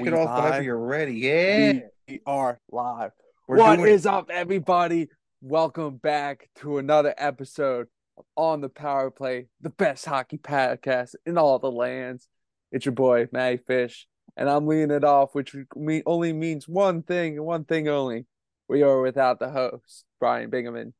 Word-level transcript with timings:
Kick 0.00 0.14
it 0.14 0.16
we 0.16 0.22
off 0.22 0.42
whenever 0.44 0.62
you're 0.62 0.78
ready. 0.78 1.12
Yeah. 1.18 1.72
We 2.08 2.20
are 2.24 2.58
live. 2.72 3.10
We're 3.46 3.58
What 3.58 3.80
it. 3.80 3.88
is 3.88 4.06
up, 4.06 4.30
everybody? 4.30 5.08
Welcome 5.42 5.96
back 5.98 6.48
to 6.60 6.78
another 6.78 7.14
episode 7.18 7.88
On 8.34 8.62
the 8.62 8.70
Power 8.70 9.10
Play, 9.10 9.48
the 9.60 9.68
best 9.68 10.06
hockey 10.06 10.38
podcast 10.38 11.16
in 11.26 11.36
all 11.36 11.58
the 11.58 11.70
lands. 11.70 12.28
It's 12.72 12.86
your 12.86 12.94
boy, 12.94 13.28
Matty 13.30 13.58
Fish, 13.58 14.06
and 14.38 14.48
I'm 14.48 14.66
leading 14.66 14.90
it 14.90 15.04
off, 15.04 15.34
which 15.34 15.54
me- 15.76 16.02
only 16.06 16.32
means 16.32 16.66
one 16.66 17.02
thing 17.02 17.36
and 17.36 17.44
one 17.44 17.64
thing 17.64 17.86
only. 17.88 18.24
We 18.68 18.82
are 18.82 19.02
without 19.02 19.38
the 19.38 19.50
host, 19.50 20.06
Brian 20.18 20.50
Bingaman. 20.50 20.94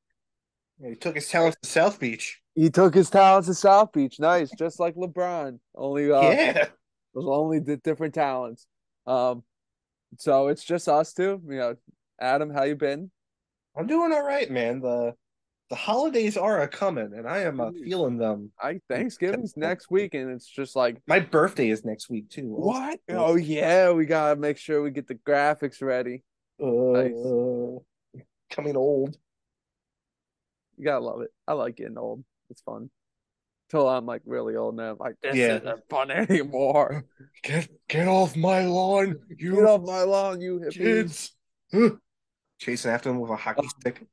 He 0.85 0.95
took 0.95 1.15
his 1.15 1.27
talents 1.29 1.57
to 1.63 1.69
South 1.71 1.99
Beach. 1.99 2.39
He 2.55 2.69
took 2.69 2.93
his 2.95 3.09
talents 3.09 3.49
to 3.49 3.55
South 3.55 3.93
Beach. 3.93 4.21
Nice, 4.21 4.51
just 4.59 4.79
like 4.79 4.95
LeBron. 4.95 5.59
Only 5.75 6.13
uh, 6.13 6.21
yeah. 6.21 6.53
There's 7.15 7.27
only 7.27 7.61
the 7.61 7.77
different 7.79 8.15
talents. 8.15 8.67
Um, 9.07 9.43
so 10.19 10.49
it's 10.49 10.65
just 10.65 10.89
us 10.89 11.13
two. 11.13 11.41
You 11.49 11.57
know, 11.57 11.75
Adam, 12.21 12.51
how 12.51 12.65
you 12.65 12.77
been? 12.77 13.11
I'm 13.77 13.87
doing 13.87 14.13
all 14.13 14.25
right, 14.25 14.51
man. 14.51 14.81
The 14.81 15.15
the 15.71 15.77
holidays 15.77 16.37
are 16.37 16.63
a 16.63 16.69
coming, 16.69 17.13
and 17.15 17.29
I 17.29 17.43
am 17.43 17.61
uh, 17.61 17.71
feeling 17.85 18.19
them. 18.19 18.51
I 18.61 18.81
Thanksgiving's 18.89 19.57
next 19.57 19.89
week, 19.91 20.15
and 20.15 20.31
it's 20.31 20.49
just 20.49 20.75
like 20.75 21.01
My 21.07 21.21
birthday 21.21 21.71
is 21.71 21.85
next 21.85 22.11
week 22.11 22.29
too. 22.29 22.49
what? 22.49 22.99
Oh 23.09 23.37
yeah, 23.37 23.93
we 23.93 24.05
gotta 24.07 24.35
make 24.39 24.59
sure 24.59 24.83
we 24.83 24.91
get 24.91 25.07
the 25.07 25.15
graphics 25.15 25.81
ready. 25.81 26.25
Uh, 26.61 27.79
Coming 28.51 28.77
old. 28.77 29.17
You 30.77 30.85
gotta 30.85 31.05
love 31.05 31.21
it. 31.21 31.31
I 31.47 31.53
like 31.53 31.77
getting 31.77 31.99
old. 31.99 32.25
It's 32.51 32.63
fun. 32.63 32.91
Till 33.71 33.89
I'm 33.89 34.05
like 34.05 34.23
really 34.27 34.57
old 34.57 34.77
now. 34.77 34.91
I'm 34.93 34.99
like 34.99 35.15
this 35.23 35.37
Yeah. 35.37 35.57
isn't 35.59 35.81
fun 35.89 36.11
anymore. 36.11 37.05
Get 37.43 37.69
get 37.89 38.09
off 38.09 38.37
my 38.37 38.67
lawn, 38.67 39.17
you 39.39 39.55
Get 39.55 39.65
off 39.65 39.83
my 39.83 40.03
lawn, 40.03 40.41
you 40.41 40.59
hippies. 40.61 41.31
kids. 41.73 41.99
Chasing 42.61 42.91
after 42.91 43.09
them 43.09 43.21
with 43.21 43.31
a 43.31 43.37
hockey 43.37 43.63
Oh. 43.65 43.69
stick. 43.81 44.07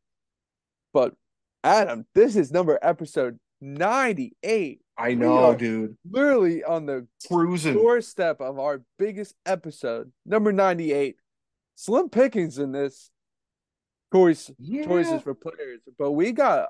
But 0.94 1.16
Adam, 1.64 2.06
this 2.16 2.36
is 2.38 2.52
number 2.52 2.80
episode 2.82 3.38
98. 3.60 4.80
I 4.98 5.14
know, 5.14 5.54
dude. 5.56 5.98
Literally 6.10 6.64
on 6.64 6.86
the 6.86 7.08
Cruising. 7.28 7.74
doorstep 7.74 8.40
of 8.40 8.60
our 8.60 8.82
biggest 8.98 9.36
episode, 9.46 10.12
number 10.26 10.52
98. 10.54 11.18
Slim 11.76 12.10
pickings 12.10 12.58
in 12.60 12.72
this 12.72 13.12
choice 14.14 14.50
Yeah. 14.58 14.86
choices 14.86 15.22
for 15.22 15.34
players, 15.36 15.82
but 15.98 16.12
we 16.14 16.32
got 16.32 16.70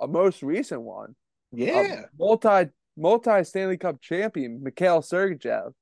a 0.00 0.08
most 0.08 0.42
recent 0.42 0.82
one. 0.82 1.14
Yeah. 1.52 2.02
multi 2.18 2.70
multi 2.96 3.44
Stanley 3.44 3.76
Cup 3.76 4.00
champion, 4.00 4.62
Mikhail 4.62 5.00
Sergachev. 5.02 5.72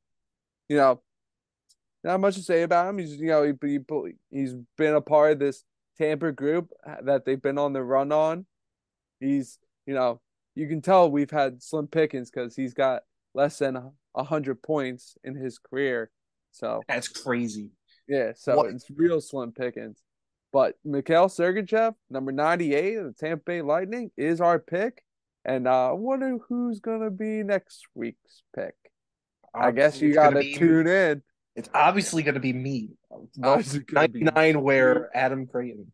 You 0.68 0.76
know, 0.76 1.02
not 2.02 2.20
much 2.20 2.34
to 2.36 2.42
say 2.42 2.62
about 2.62 2.88
him. 2.88 2.98
He's 2.98 3.16
you 3.16 3.26
know 3.28 3.42
he, 3.42 3.52
he 3.62 3.78
he's 4.30 4.54
been 4.76 4.94
a 4.94 5.00
part 5.00 5.32
of 5.32 5.38
this 5.38 5.64
Tampa 5.98 6.32
group 6.32 6.70
that 7.02 7.24
they've 7.24 7.40
been 7.40 7.58
on 7.58 7.72
the 7.72 7.82
run 7.82 8.12
on. 8.12 8.46
He's 9.20 9.58
you 9.86 9.94
know 9.94 10.20
you 10.54 10.68
can 10.68 10.80
tell 10.82 11.10
we've 11.10 11.30
had 11.30 11.62
slim 11.62 11.86
pickings 11.86 12.30
because 12.30 12.54
he's 12.56 12.74
got 12.74 13.02
less 13.34 13.58
than 13.58 13.76
a 14.14 14.22
hundred 14.24 14.62
points 14.62 15.16
in 15.24 15.34
his 15.34 15.58
career. 15.58 16.10
So 16.52 16.82
That's 16.88 17.08
crazy. 17.08 17.70
yeah, 18.06 18.32
so 18.36 18.56
What- 18.56 18.70
it's 18.70 18.88
real 18.90 19.20
slim 19.20 19.52
pickings. 19.52 20.00
But 20.52 20.76
Mikhail 20.84 21.26
Sergachev, 21.26 21.96
number 22.10 22.30
98 22.30 22.94
of 22.98 23.04
the 23.06 23.12
Tampa 23.12 23.42
Bay 23.44 23.60
Lightning, 23.60 24.12
is 24.16 24.40
our 24.40 24.60
pick. 24.60 25.02
And 25.44 25.68
uh, 25.68 25.90
I 25.90 25.92
wonder 25.92 26.38
who's 26.48 26.80
going 26.80 27.02
to 27.02 27.10
be 27.10 27.42
next 27.42 27.86
week's 27.94 28.42
pick. 28.54 28.74
I 29.54 29.70
guess 29.70 30.00
you 30.00 30.14
got 30.14 30.32
gonna 30.32 30.40
be- 30.40 30.54
tune 30.54 30.86
in. 30.86 31.22
It's 31.54 31.68
obviously 31.72 32.24
going 32.24 32.34
to 32.34 32.40
be 32.40 32.52
me. 32.52 32.90
Obviously 33.42 33.80
gonna 33.80 34.08
be 34.08 34.22
99 34.22 34.62
where 34.62 35.16
Adam 35.16 35.46
Creighton. 35.46 35.92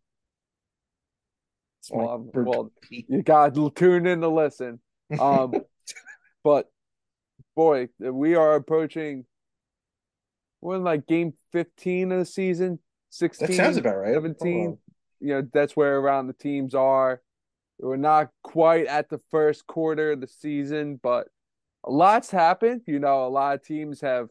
Well, 1.90 2.26
well, 2.32 2.72
You 2.90 3.22
got 3.22 3.54
to 3.54 3.70
tune 3.70 4.06
in 4.06 4.20
to 4.20 4.28
listen. 4.28 4.80
Um, 5.18 5.52
but 6.44 6.70
boy, 7.54 7.88
we 7.98 8.34
are 8.34 8.54
approaching, 8.54 9.26
what, 10.60 10.80
like 10.80 11.06
game 11.06 11.34
15 11.52 12.12
of 12.12 12.18
the 12.20 12.24
season? 12.24 12.78
16? 13.10 13.48
that 13.48 13.54
sounds 13.54 13.76
about 13.76 13.96
right. 13.96 14.14
17. 14.14 14.78
You 15.22 15.34
know 15.34 15.48
that's 15.52 15.76
where 15.76 15.98
around 15.98 16.28
the 16.28 16.32
teams 16.32 16.74
are. 16.74 17.20
We're 17.82 17.96
not 17.96 18.30
quite 18.42 18.86
at 18.86 19.08
the 19.08 19.20
first 19.30 19.66
quarter 19.66 20.12
of 20.12 20.20
the 20.20 20.26
season, 20.26 21.00
but 21.02 21.28
a 21.84 21.90
lot's 21.90 22.30
happened. 22.30 22.82
You 22.86 22.98
know, 22.98 23.26
a 23.26 23.28
lot 23.28 23.54
of 23.54 23.64
teams 23.64 24.00
have 24.02 24.28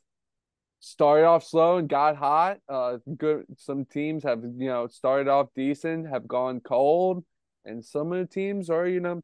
started 0.79 1.25
off 1.25 1.43
slow 1.43 1.77
and 1.77 1.89
got 1.89 2.15
hot. 2.15 2.59
Uh, 2.69 2.97
good. 3.17 3.45
Some 3.57 3.85
teams 3.85 4.23
have 4.23 4.43
you 4.43 4.67
know 4.69 4.87
started 4.87 5.27
off 5.27 5.47
decent, 5.55 6.07
have 6.09 6.27
gone 6.27 6.59
cold, 6.61 7.23
and 7.65 7.83
some 7.83 8.13
of 8.13 8.19
the 8.19 8.25
teams 8.25 8.69
are 8.69 8.87
you 8.87 8.99
know, 8.99 9.21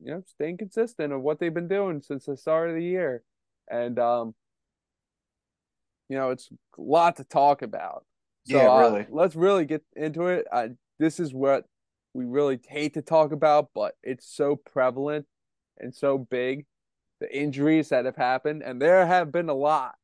you 0.00 0.12
know, 0.12 0.22
staying 0.26 0.58
consistent 0.58 1.12
of 1.12 1.22
what 1.22 1.38
they've 1.38 1.52
been 1.54 1.68
doing 1.68 2.00
since 2.02 2.26
the 2.26 2.36
start 2.36 2.70
of 2.70 2.76
the 2.76 2.82
year, 2.84 3.22
and 3.70 3.98
um, 3.98 4.34
you 6.08 6.16
know, 6.16 6.30
it's 6.30 6.48
a 6.78 6.80
lot 6.80 7.16
to 7.16 7.24
talk 7.24 7.62
about. 7.62 8.04
So 8.44 8.58
Yeah, 8.58 8.68
uh, 8.68 8.90
really. 8.90 9.06
let's 9.10 9.34
really 9.36 9.64
get 9.64 9.82
into 9.96 10.26
it. 10.28 10.46
I, 10.52 10.70
this 10.98 11.18
is 11.20 11.34
what 11.34 11.66
we 12.16 12.24
really 12.24 12.58
hate 12.66 12.94
to 12.94 13.02
talk 13.02 13.32
about, 13.32 13.68
but 13.74 13.94
it's 14.02 14.26
so 14.26 14.56
prevalent 14.56 15.26
and 15.78 15.94
so 15.94 16.16
big. 16.16 16.64
The 17.20 17.34
injuries 17.34 17.90
that 17.90 18.04
have 18.06 18.16
happened, 18.16 18.62
and 18.62 18.80
there 18.80 19.06
have 19.06 19.30
been 19.32 19.48
a 19.48 19.54
lot, 19.54 19.94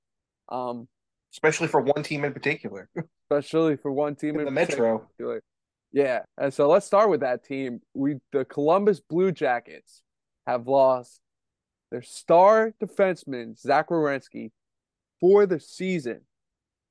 um, 0.51 0.89
Especially 1.33 1.69
for 1.69 1.81
one 1.81 2.03
team 2.03 2.25
in 2.25 2.33
particular. 2.35 2.89
especially 3.31 3.77
for 3.77 3.91
one 3.91 4.15
team 4.15 4.35
In 4.35 4.41
in 4.41 4.45
the 4.47 4.51
Metro. 4.51 5.09
Yeah, 5.93 6.21
and 6.39 6.53
so 6.53 6.69
let's 6.69 6.87
start 6.87 7.11
with 7.11 7.21
that 7.21 7.45
team. 7.45 7.81
We 7.95 8.17
the 8.33 8.45
Columbus 8.45 9.01
Blue 9.01 9.33
Jackets 9.33 10.03
have 10.47 10.67
lost 10.69 11.21
their 11.91 12.03
star 12.03 12.73
defenseman 12.83 13.59
Zach 13.59 13.89
Werenski 13.89 14.51
for 15.21 15.45
the 15.47 15.61
season. 15.61 16.23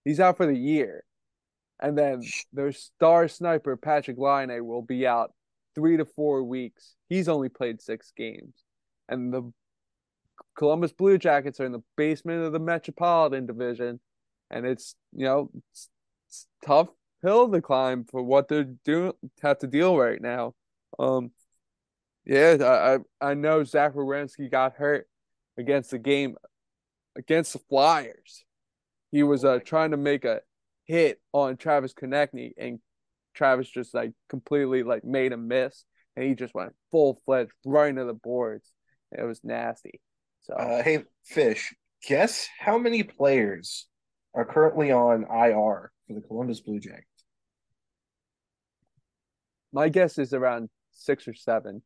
He's 0.06 0.20
out 0.20 0.38
for 0.38 0.46
the 0.46 0.58
year, 0.58 1.04
and 1.82 1.98
then 1.98 2.22
their 2.54 2.72
star 2.72 3.28
sniper 3.28 3.76
Patrik 3.76 4.18
Laine 4.18 4.66
will 4.66 4.82
be 4.82 5.08
out 5.08 5.34
three 5.74 5.98
to 5.98 6.06
four 6.06 6.44
weeks. 6.44 6.96
He's 7.10 7.28
only 7.28 7.50
played 7.50 7.82
six 7.82 8.12
games, 8.16 8.54
and 9.10 9.34
the 9.34 9.52
Columbus 10.56 10.92
Blue 10.92 11.18
Jackets 11.18 11.60
are 11.60 11.66
in 11.66 11.72
the 11.72 11.84
basement 11.98 12.44
of 12.44 12.54
the 12.54 12.60
Metropolitan 12.60 13.46
Division, 13.46 14.00
and 14.50 14.66
it's 14.66 14.96
you 15.14 15.26
know 15.26 15.50
it's, 15.72 15.90
it's 16.28 16.48
tough 16.66 16.90
hill 17.24 17.52
to 17.52 17.62
climb 17.62 18.06
for 18.06 18.22
what 18.24 18.48
they're 18.48 18.74
doing 18.86 19.14
have 19.42 19.60
to 19.60 19.68
deal 19.68 19.98
right 19.98 20.22
now. 20.22 20.54
Um, 21.00 21.32
yeah, 22.26 22.58
I 23.22 23.30
I, 23.30 23.34
know 23.34 23.64
Zach 23.64 23.94
Werenski 23.94 24.52
got 24.52 24.76
hurt 24.76 25.08
against 25.58 25.92
the 25.92 26.00
game 26.00 26.36
against 27.16 27.54
the 27.54 27.60
Flyers. 27.60 28.44
He 29.12 29.24
was 29.24 29.44
uh 29.44 29.60
trying 29.66 29.92
to 29.92 29.98
make 29.98 30.26
a 30.26 30.42
hit 30.86 31.20
on 31.34 31.58
Travis 31.58 31.94
Konecny, 31.94 32.52
and 32.58 32.80
Travis 33.34 33.70
just 33.70 33.94
like 33.94 34.12
completely 34.30 34.84
like 34.84 35.04
made 35.04 35.34
a 35.34 35.38
miss, 35.38 35.86
and 36.16 36.26
he 36.26 36.36
just 36.36 36.54
went 36.54 36.74
full 36.92 37.22
fledged 37.26 37.52
right 37.66 37.90
into 37.90 38.06
the 38.06 38.14
boards. 38.14 38.72
It 39.12 39.24
was 39.24 39.42
nasty. 39.44 40.02
So 40.42 40.54
Uh, 40.54 40.84
hey, 40.84 41.04
Fish, 41.26 41.74
guess 42.08 42.48
how 42.60 42.78
many 42.78 43.04
players 43.04 43.88
are 44.34 44.46
currently 44.46 44.92
on 44.92 45.24
IR 45.24 45.92
for 46.08 46.14
the 46.14 46.22
Columbus 46.22 46.62
Blue 46.62 46.80
Jackets? 46.80 47.06
my 49.74 49.90
guess 49.90 50.18
is 50.18 50.34
around 50.34 50.70
six 50.92 51.28
or 51.28 51.34
seven. 51.34 51.82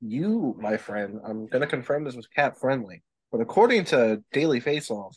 You, 0.00 0.56
my 0.60 0.76
friend, 0.76 1.20
I'm 1.24 1.46
going 1.48 1.62
to 1.62 1.66
confirm 1.66 2.04
this 2.04 2.14
was 2.14 2.28
cap 2.28 2.56
friendly, 2.58 3.02
but 3.32 3.40
according 3.40 3.84
to 3.86 4.22
Daily 4.32 4.60
Faceoff, 4.60 5.16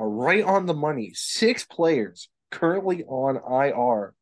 are 0.00 0.08
right 0.08 0.42
on 0.42 0.64
the 0.64 0.74
money. 0.74 1.12
Six 1.14 1.66
players 1.66 2.30
currently 2.50 3.04
on 3.04 3.36
IR. 3.36 4.14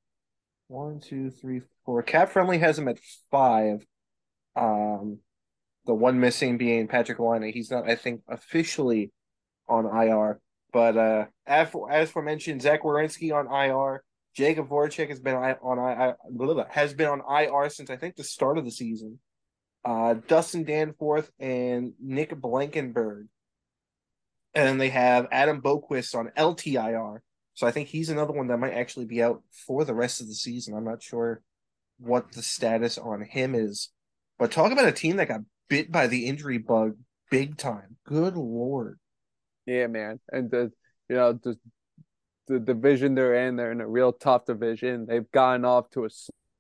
One, 0.67 0.99
two, 1.01 1.31
three, 1.31 1.63
four. 1.87 2.03
Cap 2.03 2.31
friendly 2.31 2.59
has 2.59 2.79
him 2.79 2.89
at 2.89 2.99
five. 3.31 3.87
Um, 4.57 5.21
the 5.87 5.95
one 5.95 6.19
missing 6.19 6.59
being 6.59 6.89
Patrik 6.89 7.21
Laine. 7.21 7.53
He's 7.53 7.71
not, 7.71 7.89
I 7.89 7.95
think, 7.95 8.23
officially 8.29 9.13
on 9.69 9.87
IR. 9.87 10.41
But 10.73 10.97
uh, 10.97 11.27
as 11.47 11.71
for, 11.71 11.91
as 11.91 12.15
mentioned, 12.15 12.61
Zach 12.61 12.83
Werenski 12.83 13.33
on 13.33 13.47
IR. 13.47 14.03
Jakub 14.37 14.69
Voracek 14.69 15.09
has 15.09 15.21
been 15.21 15.35
on 15.35 15.79
I, 15.79 16.15
has 16.71 16.93
been 16.93 17.09
on 17.09 17.23
IR 17.29 17.71
since 17.71 17.89
I 17.89 17.97
think 17.97 18.17
the 18.17 18.25
start 18.25 18.59
of 18.59 18.65
the 18.65 18.71
season. 18.71 19.19
Uh, 19.85 20.15
Justin 20.29 20.65
Danforth 20.65 21.31
and 21.41 21.93
Nick 22.01 22.39
Blankenburg, 22.39 23.27
and 24.55 24.67
then 24.67 24.79
they 24.79 24.91
have 24.91 25.29
Adam 25.31 25.61
Boqvist 25.61 26.15
on 26.15 26.31
LTIR. 26.37 27.19
So 27.55 27.67
I 27.67 27.71
think 27.71 27.89
he's 27.89 28.11
another 28.11 28.33
one 28.33 28.49
that 28.49 28.59
might 28.59 28.75
actually 28.75 29.07
be 29.07 29.23
out 29.23 29.43
for 29.67 29.85
the 29.85 29.95
rest 29.95 30.21
of 30.21 30.29
the 30.29 30.35
season. 30.35 30.75
I'm 30.75 30.85
not 30.85 31.03
sure 31.03 31.43
what 31.99 32.33
the 32.33 32.43
status 32.43 32.99
on 32.99 33.23
him 33.23 33.55
is, 33.55 33.91
but 34.39 34.53
talk 34.53 34.71
about 34.71 34.89
a 34.89 34.93
team 34.93 35.17
that 35.17 35.29
got 35.29 35.41
bit 35.69 35.91
by 35.91 36.07
the 36.07 36.27
injury 36.27 36.59
bug 36.59 36.97
big 37.31 37.57
time. 37.57 37.97
Good 38.05 38.37
lord. 38.37 38.99
Yeah, 39.67 39.87
man. 39.89 40.21
And 40.31 40.51
the 40.51 40.73
you 41.09 41.17
know, 41.17 41.33
the 41.33 41.59
the 42.47 42.59
division 42.59 43.15
they're 43.15 43.47
in. 43.47 43.57
They're 43.57 43.73
in 43.73 43.81
a 43.81 43.89
real 43.89 44.13
tough 44.13 44.47
division. 44.47 45.07
They've 45.07 45.31
gotten 45.31 45.65
off 45.65 45.91
to 45.91 46.05
a 46.05 46.09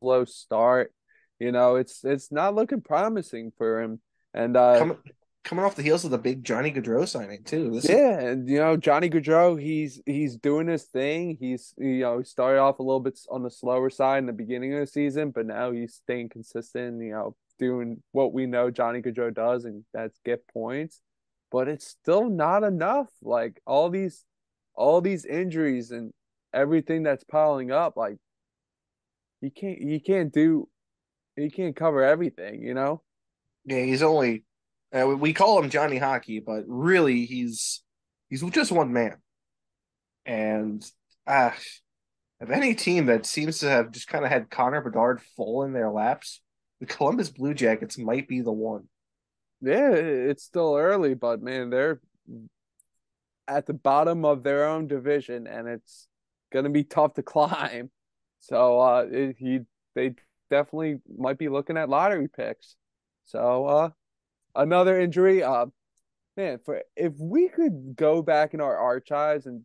slow 0.00 0.24
start. 0.24 0.92
You 1.38 1.52
know, 1.52 1.76
it's 1.76 2.04
it's 2.04 2.30
not 2.30 2.54
looking 2.54 2.80
promising 2.80 3.52
for 3.56 3.82
him. 3.82 4.00
And 4.34 4.56
uh, 4.56 4.78
coming, 4.78 4.98
coming 5.48 5.64
off 5.64 5.76
the 5.76 5.82
heels 5.82 6.04
of 6.04 6.10
the 6.10 6.18
big 6.18 6.44
Johnny 6.44 6.70
Gaudreau 6.70 7.08
signing 7.08 7.42
too. 7.42 7.70
This 7.70 7.88
yeah, 7.88 8.18
is... 8.18 8.32
and 8.32 8.48
you 8.48 8.58
know 8.58 8.76
Johnny 8.76 9.08
Gaudreau, 9.08 9.60
he's 9.60 10.00
he's 10.04 10.36
doing 10.36 10.68
his 10.68 10.84
thing. 10.84 11.38
He's 11.40 11.72
you 11.78 12.00
know 12.00 12.18
he 12.18 12.24
started 12.24 12.60
off 12.60 12.78
a 12.78 12.82
little 12.82 13.00
bit 13.00 13.18
on 13.30 13.42
the 13.42 13.50
slower 13.50 13.88
side 13.88 14.18
in 14.18 14.26
the 14.26 14.32
beginning 14.32 14.74
of 14.74 14.80
the 14.80 14.86
season, 14.86 15.30
but 15.30 15.46
now 15.46 15.72
he's 15.72 15.94
staying 15.94 16.28
consistent. 16.28 17.02
You 17.02 17.12
know, 17.12 17.36
doing 17.58 18.02
what 18.12 18.34
we 18.34 18.46
know 18.46 18.70
Johnny 18.70 19.00
Gaudreau 19.00 19.32
does, 19.34 19.64
and 19.64 19.84
that's 19.94 20.20
get 20.24 20.46
points. 20.48 21.00
But 21.50 21.66
it's 21.66 21.86
still 21.86 22.28
not 22.28 22.62
enough. 22.62 23.08
Like 23.22 23.62
all 23.66 23.88
these, 23.88 24.24
all 24.74 25.00
these 25.00 25.24
injuries 25.24 25.90
and 25.90 26.12
everything 26.52 27.02
that's 27.02 27.24
piling 27.24 27.70
up, 27.70 27.96
like 27.96 28.18
you 29.40 29.50
can't 29.50 29.80
you 29.80 29.98
can't 29.98 30.30
do, 30.30 30.68
you 31.38 31.50
can't 31.50 31.74
cover 31.74 32.02
everything. 32.04 32.62
You 32.62 32.74
know. 32.74 33.02
Yeah, 33.64 33.82
he's 33.82 34.02
only. 34.02 34.44
Uh, 34.92 35.06
we 35.06 35.32
call 35.32 35.58
him 35.62 35.70
Johnny 35.70 35.98
Hockey, 35.98 36.40
but 36.40 36.64
really 36.66 37.26
he's 37.26 37.82
he's 38.28 38.42
just 38.50 38.72
one 38.72 38.92
man. 38.92 39.16
And 40.24 40.84
uh, 41.26 41.50
any 42.50 42.74
team 42.74 43.06
that 43.06 43.26
seems 43.26 43.58
to 43.58 43.68
have 43.68 43.90
just 43.90 44.08
kind 44.08 44.24
of 44.24 44.30
had 44.30 44.50
Connor 44.50 44.80
Bedard 44.80 45.20
full 45.36 45.64
in 45.64 45.72
their 45.72 45.90
laps, 45.90 46.40
the 46.80 46.86
Columbus 46.86 47.30
Blue 47.30 47.54
Jackets 47.54 47.98
might 47.98 48.28
be 48.28 48.40
the 48.40 48.52
one. 48.52 48.88
Yeah, 49.60 49.90
it's 49.90 50.44
still 50.44 50.76
early, 50.76 51.14
but 51.14 51.42
man, 51.42 51.70
they're 51.70 52.00
at 53.48 53.66
the 53.66 53.74
bottom 53.74 54.24
of 54.24 54.42
their 54.42 54.66
own 54.68 54.86
division, 54.86 55.46
and 55.46 55.66
it's 55.66 56.06
gonna 56.52 56.70
be 56.70 56.84
tough 56.84 57.14
to 57.14 57.22
climb. 57.24 57.90
So 58.40 58.80
uh, 58.80 59.06
it, 59.10 59.36
he 59.38 59.60
they 59.94 60.14
definitely 60.48 61.00
might 61.18 61.38
be 61.38 61.48
looking 61.48 61.76
at 61.76 61.88
lottery 61.88 62.28
picks. 62.28 62.76
So 63.24 63.66
uh, 63.66 63.90
another 64.58 65.00
injury. 65.00 65.42
Uh, 65.42 65.66
man, 66.36 66.58
for 66.64 66.82
if 66.96 67.14
we 67.18 67.48
could 67.48 67.96
go 67.96 68.20
back 68.20 68.52
in 68.52 68.60
our 68.60 68.76
archives 68.76 69.46
and 69.46 69.64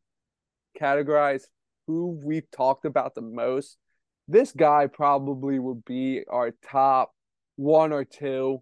categorize 0.79 1.43
who 1.87 2.19
we've 2.23 2.49
talked 2.49 2.85
about 2.85 3.13
the 3.13 3.21
most 3.21 3.77
this 4.27 4.51
guy 4.51 4.87
probably 4.87 5.59
would 5.59 5.83
be 5.85 6.23
our 6.29 6.51
top 6.69 7.13
one 7.55 7.91
or 7.91 8.05
two 8.05 8.61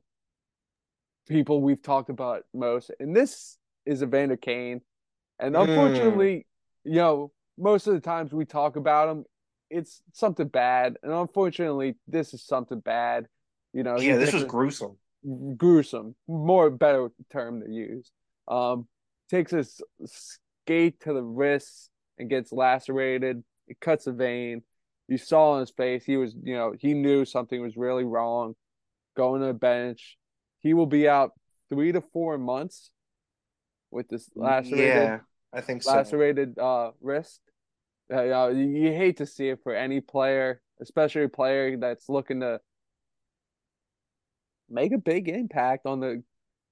people 1.28 1.62
we've 1.62 1.82
talked 1.82 2.10
about 2.10 2.44
most. 2.54 2.92
And 3.00 3.16
this 3.16 3.58
is 3.86 4.04
Evander 4.04 4.38
Kane. 4.38 4.82
And 5.40 5.56
hmm. 5.56 5.62
unfortunately, 5.62 6.46
mm. 6.88 6.92
you 6.92 6.96
know, 6.96 7.32
most 7.58 7.88
of 7.88 7.94
the 7.94 8.00
times 8.00 8.34
we 8.34 8.46
talk 8.46 8.76
about 8.76 9.10
him, 9.10 9.26
it's 9.70 10.02
something 10.14 10.48
bad. 10.48 10.98
And 11.04 11.14
unfortunately, 11.14 11.96
this 12.08 12.34
is 12.34 12.44
something 12.44 12.80
bad. 12.80 13.28
You 13.74 13.84
know, 13.84 13.98
yeah, 13.98 14.18
this 14.18 14.34
was 14.34 14.44
gruesome. 14.44 14.98
Gruesome, 15.58 16.16
more 16.28 16.70
better 16.70 17.12
term 17.32 17.62
to 17.62 17.72
use. 17.72 18.12
Um, 18.48 18.88
takes 19.30 19.52
his 19.52 19.82
skate 20.06 21.00
to 21.02 21.14
the 21.14 21.24
wrist 21.24 21.90
and 22.18 22.30
gets 22.30 22.52
lacerated. 22.52 23.44
It 23.68 23.80
cuts 23.80 24.08
a 24.08 24.12
vein 24.12 24.64
you 25.12 25.18
saw 25.18 25.52
on 25.52 25.60
his 25.60 25.72
face 25.72 26.06
he 26.06 26.16
was 26.16 26.34
you 26.42 26.56
know 26.56 26.74
he 26.80 26.94
knew 26.94 27.26
something 27.26 27.62
was 27.62 27.76
really 27.76 28.06
wrong 28.06 28.56
going 29.18 29.42
to 29.42 29.48
the 29.48 29.54
bench 29.54 30.18
he 30.60 30.74
will 30.74 30.86
be 30.86 31.08
out 31.08 31.32
three 31.70 31.92
to 31.92 32.00
four 32.00 32.38
months 32.38 32.92
with 33.92 34.08
this 34.08 34.30
lacerated 34.36 34.88
yeah 34.88 35.20
i 35.54 35.60
think 35.60 35.84
so. 35.84 35.92
lacerated 35.92 36.58
uh 36.58 36.92
wrist 37.02 37.42
uh, 38.14 38.48
you, 38.50 38.68
you 38.68 38.94
hate 38.94 39.18
to 39.18 39.26
see 39.26 39.50
it 39.50 39.60
for 39.64 39.76
any 39.76 40.00
player 40.00 40.62
especially 40.82 41.24
a 41.24 41.30
player 41.30 41.76
that's 41.76 42.08
looking 42.08 42.40
to 42.40 42.60
make 44.72 44.94
a 44.94 44.98
big 44.98 45.30
impact 45.30 45.86
on 45.86 46.00
the 46.00 46.24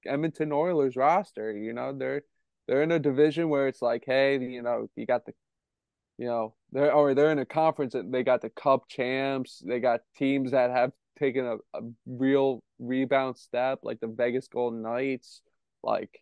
Edmonton 0.06 0.52
Oilers 0.52 0.96
roster. 0.96 1.52
You 1.56 1.74
know, 1.74 1.94
they're 1.98 2.24
they're 2.68 2.84
in 2.84 2.92
a 2.92 3.00
division 3.00 3.50
where 3.50 3.68
it's 3.68 3.82
like, 3.82 4.04
hey, 4.06 4.40
you 4.40 4.62
know, 4.62 4.88
you 4.96 5.06
got 5.06 5.26
the 5.26 5.34
you 6.20 6.26
know 6.26 6.54
they're 6.72 6.94
or 6.94 7.16
they're 7.16 7.32
in 7.32 7.40
a 7.40 7.46
conference 7.46 7.94
that 7.94 8.12
they 8.12 8.24
got 8.24 8.42
the 8.42 8.50
cup 8.50 8.88
champs 8.90 9.64
they 9.66 9.80
got 9.80 10.02
teams 10.18 10.52
that 10.52 10.70
have 10.70 10.92
taken 11.18 11.46
a, 11.46 11.56
a 11.74 11.82
real 12.06 12.62
rebound 12.78 13.38
step 13.38 13.80
like 13.84 14.00
the 14.02 14.08
vegas 14.08 14.48
golden 14.48 14.82
knights 14.82 15.42
like 15.82 16.22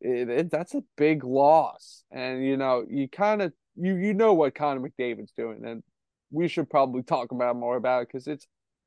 it, 0.00 0.28
it, 0.28 0.50
that's 0.50 0.74
a 0.74 0.82
big 0.96 1.22
loss 1.22 2.02
and 2.10 2.44
you 2.44 2.56
know 2.56 2.84
you 2.88 3.08
kind 3.08 3.42
of 3.42 3.52
you 3.76 3.94
you 3.96 4.14
know 4.14 4.32
what 4.32 4.54
connor 4.54 4.80
mcdavid's 4.80 5.32
doing 5.32 5.64
and 5.66 5.82
we 6.30 6.48
should 6.48 6.68
probably 6.68 7.02
talk 7.02 7.30
about 7.30 7.56
more 7.56 7.76
about 7.76 8.02
it 8.02 8.08
because 8.08 8.26
it's 8.26 8.46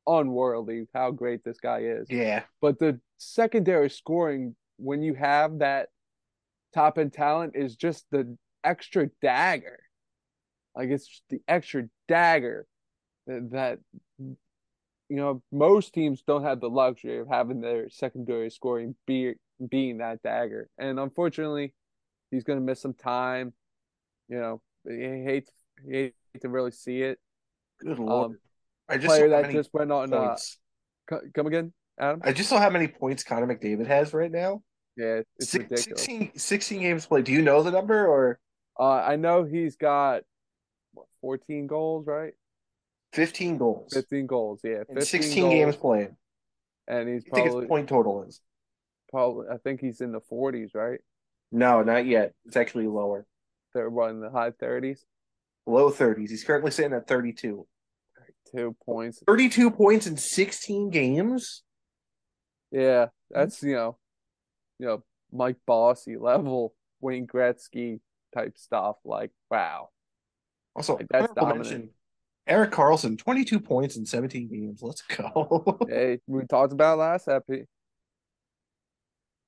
unworldly 0.10 0.88
how 0.94 1.12
great 1.12 1.44
this 1.44 1.60
guy 1.60 1.80
is 1.80 2.08
yeah 2.10 2.44
but 2.62 2.80
the 2.80 3.00
secondary 3.18 3.90
scoring 3.90 4.56
when 4.78 5.02
you 5.02 5.14
have 5.14 5.60
that 5.60 5.90
top 6.74 6.98
end 6.98 7.14
talent 7.14 7.54
is 7.56 7.76
just 7.76 8.06
the 8.12 8.38
extra 8.64 9.08
dagger 9.22 9.80
like 10.76 10.90
it's 10.90 11.22
the 11.30 11.42
extra 11.48 11.84
dagger 12.08 12.66
that, 13.28 13.50
that 13.52 13.80
you 14.18 15.16
know 15.16 15.42
most 15.52 15.94
teams 15.94 16.22
don't 16.26 16.44
have 16.44 16.60
the 16.60 16.70
luxury 16.70 17.20
of 17.20 17.28
having 17.28 17.62
their 17.62 17.90
secondary 17.90 18.50
scoring 18.50 18.96
be 19.06 19.34
being 19.68 19.98
that 19.98 20.22
dagger, 20.24 20.70
and 20.78 21.00
unfortunately, 21.00 21.74
he's 22.32 22.44
going 22.44 22.60
to 22.60 22.66
miss 22.66 22.80
some 22.80 22.94
time. 22.94 23.54
You 24.30 24.38
know, 24.38 24.62
he 24.88 25.24
hates 25.24 25.52
he 25.86 25.92
hate 25.92 26.14
to 26.42 26.50
really 26.50 26.72
see 26.72 27.02
it. 27.02 27.20
Good 27.82 28.00
lord! 28.00 28.32
Um, 28.32 28.38
I 28.90 28.98
just 28.98 29.08
player 29.08 29.30
that 29.30 29.52
just 29.52 29.70
went 29.74 29.92
on. 29.92 30.14
Uh, 30.14 30.36
come 31.34 31.48
again, 31.48 31.74
Adam? 32.00 32.22
I 32.24 32.34
just 32.34 32.50
saw 32.50 32.60
how 32.60 32.70
many 32.70 32.88
points 32.88 33.24
Connor 33.24 33.48
McDavid 33.48 33.88
has 33.88 34.14
right 34.14 34.32
now. 34.32 34.62
Yeah, 34.98 35.22
it's 35.38 35.52
Six, 35.52 35.70
ridiculous. 35.70 36.02
16, 36.04 36.32
16 36.36 36.82
games 36.82 37.06
played. 37.06 37.26
Do 37.26 37.32
you 37.32 37.42
know 37.42 37.64
the 37.64 37.72
number 37.72 38.08
or? 38.08 38.40
Uh, 38.80 39.02
I 39.02 39.16
know 39.16 39.44
he's 39.44 39.76
got 39.76 40.24
14 41.22 41.68
goals, 41.68 42.06
right? 42.08 42.34
15 43.14 43.58
goals. 43.58 43.94
15 43.94 44.28
goals, 44.28 44.62
yeah. 44.64 44.80
15 44.80 45.02
16 45.02 45.44
goals. 45.44 45.54
games 45.54 45.76
played. 45.76 46.10
And 46.88 47.10
he's 47.10 47.24
probably 47.24 47.52
think 47.52 47.68
point 47.70 47.90
total 47.90 48.24
is. 48.24 48.42
Probably 49.10 49.48
I 49.52 49.58
think 49.58 49.80
he's 49.82 50.02
in 50.02 50.12
the 50.12 50.22
40s, 50.22 50.76
right? 50.76 51.00
No, 51.52 51.82
not 51.82 52.06
yet. 52.06 52.34
It's 52.46 52.58
actually 52.58 52.88
lower. 52.88 53.26
They're 53.74 53.90
what 53.90 54.12
in 54.12 54.22
the 54.22 54.30
high 54.30 54.52
30s? 54.52 55.00
Low 55.66 55.92
30s. 55.92 56.30
He's 56.30 56.44
currently 56.44 56.72
sitting 56.72 56.94
at 56.94 57.08
32. 57.08 57.66
32 58.54 58.76
points. 58.86 59.24
32 59.26 59.72
points 59.72 60.08
in 60.08 60.18
16 60.18 60.90
games? 60.90 61.64
Yeah, 62.72 63.08
that's, 63.30 63.64
you 63.64 63.76
know, 63.76 63.98
you 64.78 64.88
know, 64.88 65.04
Mike 65.32 65.58
Bossy 65.66 66.18
level, 66.18 66.74
Wayne 67.02 67.28
Gretzky 67.28 68.00
type 68.34 68.58
stuff. 68.58 68.98
Like, 69.04 69.32
wow. 69.50 69.90
Also, 70.76 70.96
like 70.96 71.08
that's 71.10 71.34
dominant. 71.34 71.92
Erik 72.48 72.72
Karlsson, 72.72 73.18
22 73.18 73.60
points 73.60 73.96
in 73.96 74.06
17 74.06 74.50
games. 74.50 74.82
Let's 74.82 75.04
go. 75.04 75.78
hey, 75.90 76.20
we 76.26 76.46
talked 76.46 76.74
about 76.74 76.98
last 76.98 77.28
epi. 77.28 77.66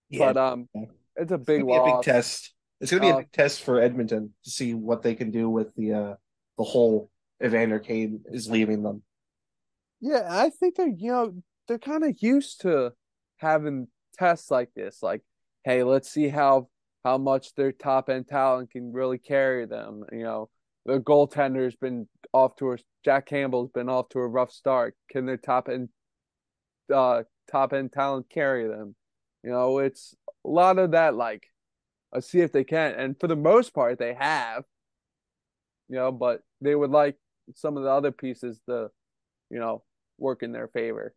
Yeah. 0.09 0.33
But 0.33 0.37
um 0.37 0.69
it's 1.15 1.31
a 1.31 1.37
big 1.37 1.61
it's 1.61 1.69
loss. 1.69 1.89
A 1.89 1.95
big 1.95 2.03
test. 2.03 2.53
It's 2.79 2.91
gonna 2.91 3.01
be 3.01 3.11
uh, 3.11 3.15
a 3.15 3.17
big 3.19 3.31
test 3.31 3.63
for 3.63 3.81
Edmonton 3.81 4.33
to 4.43 4.49
see 4.49 4.73
what 4.73 5.01
they 5.01 5.15
can 5.15 5.31
do 5.31 5.49
with 5.49 5.73
the 5.75 5.93
uh 5.93 6.13
the 6.57 6.63
whole 6.63 7.09
Evander 7.43 7.79
Kane 7.79 8.21
is 8.31 8.49
leaving 8.49 8.83
them. 8.83 9.03
Yeah, 9.99 10.27
I 10.27 10.49
think 10.49 10.75
they're 10.75 10.87
you 10.87 11.11
know, 11.11 11.43
they're 11.67 11.79
kind 11.79 12.03
of 12.03 12.21
used 12.21 12.61
to 12.61 12.93
having 13.37 13.87
tests 14.17 14.51
like 14.51 14.69
this. 14.75 15.01
Like, 15.01 15.21
hey, 15.63 15.83
let's 15.83 16.09
see 16.09 16.27
how 16.27 16.69
how 17.03 17.17
much 17.17 17.55
their 17.55 17.71
top 17.71 18.09
end 18.09 18.27
talent 18.27 18.71
can 18.71 18.93
really 18.93 19.17
carry 19.17 19.65
them. 19.65 20.03
You 20.11 20.23
know, 20.23 20.49
the 20.85 20.99
goaltender's 20.99 21.75
been 21.75 22.07
off 22.33 22.55
to 22.57 22.73
a 22.73 22.77
Jack 23.03 23.25
Campbell's 23.27 23.71
been 23.71 23.89
off 23.89 24.09
to 24.09 24.19
a 24.19 24.27
rough 24.27 24.51
start. 24.51 24.95
Can 25.09 25.25
their 25.25 25.37
top 25.37 25.69
end 25.69 25.89
uh 26.93 27.23
top 27.51 27.73
end 27.73 27.91
talent 27.91 28.29
carry 28.29 28.67
them? 28.67 28.95
You 29.43 29.51
know, 29.51 29.79
it's 29.79 30.15
a 30.45 30.49
lot 30.49 30.77
of 30.77 30.91
that 30.91 31.15
like 31.15 31.47
let's 32.13 32.29
see 32.29 32.41
if 32.41 32.51
they 32.51 32.63
can. 32.63 32.93
And 32.93 33.19
for 33.19 33.27
the 33.27 33.35
most 33.35 33.73
part 33.73 33.99
they 33.99 34.13
have. 34.13 34.63
You 35.89 35.97
know, 35.97 36.11
but 36.11 36.41
they 36.61 36.73
would 36.73 36.91
like 36.91 37.17
some 37.55 37.77
of 37.77 37.83
the 37.83 37.89
other 37.89 38.11
pieces 38.11 38.59
to, 38.67 38.89
you 39.49 39.59
know, 39.59 39.83
work 40.17 40.43
in 40.43 40.51
their 40.51 40.67
favor. 40.67 41.13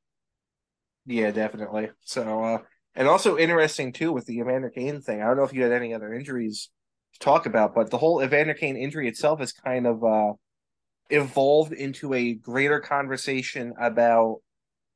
Yeah, 1.07 1.31
definitely. 1.31 1.91
So 2.05 2.45
uh 2.45 2.59
and 2.95 3.09
also 3.09 3.37
interesting 3.37 3.93
too 3.93 4.13
with 4.13 4.27
the 4.27 4.39
Evander 4.39 4.71
Kane 4.71 5.01
thing. 5.01 5.21
I 5.21 5.27
don't 5.27 5.37
know 5.37 5.45
if 5.45 5.53
you 5.53 5.63
had 5.63 5.73
any 5.73 5.93
other 5.95 6.13
injuries 6.13 6.71
to 7.15 7.19
talk 7.19 7.47
about, 7.47 7.75
but 7.75 7.91
the 7.91 7.99
whole 7.99 8.23
Evander 8.23 8.55
Kane 8.55 8.77
injury 8.77 9.09
itself 9.09 9.41
has 9.41 9.53
kind 9.53 9.87
of 9.87 10.05
uh, 10.05 10.33
evolved 11.11 11.73
into 11.73 12.15
a 12.15 12.35
greater 12.35 12.81
conversation 12.81 13.75
about 13.81 14.39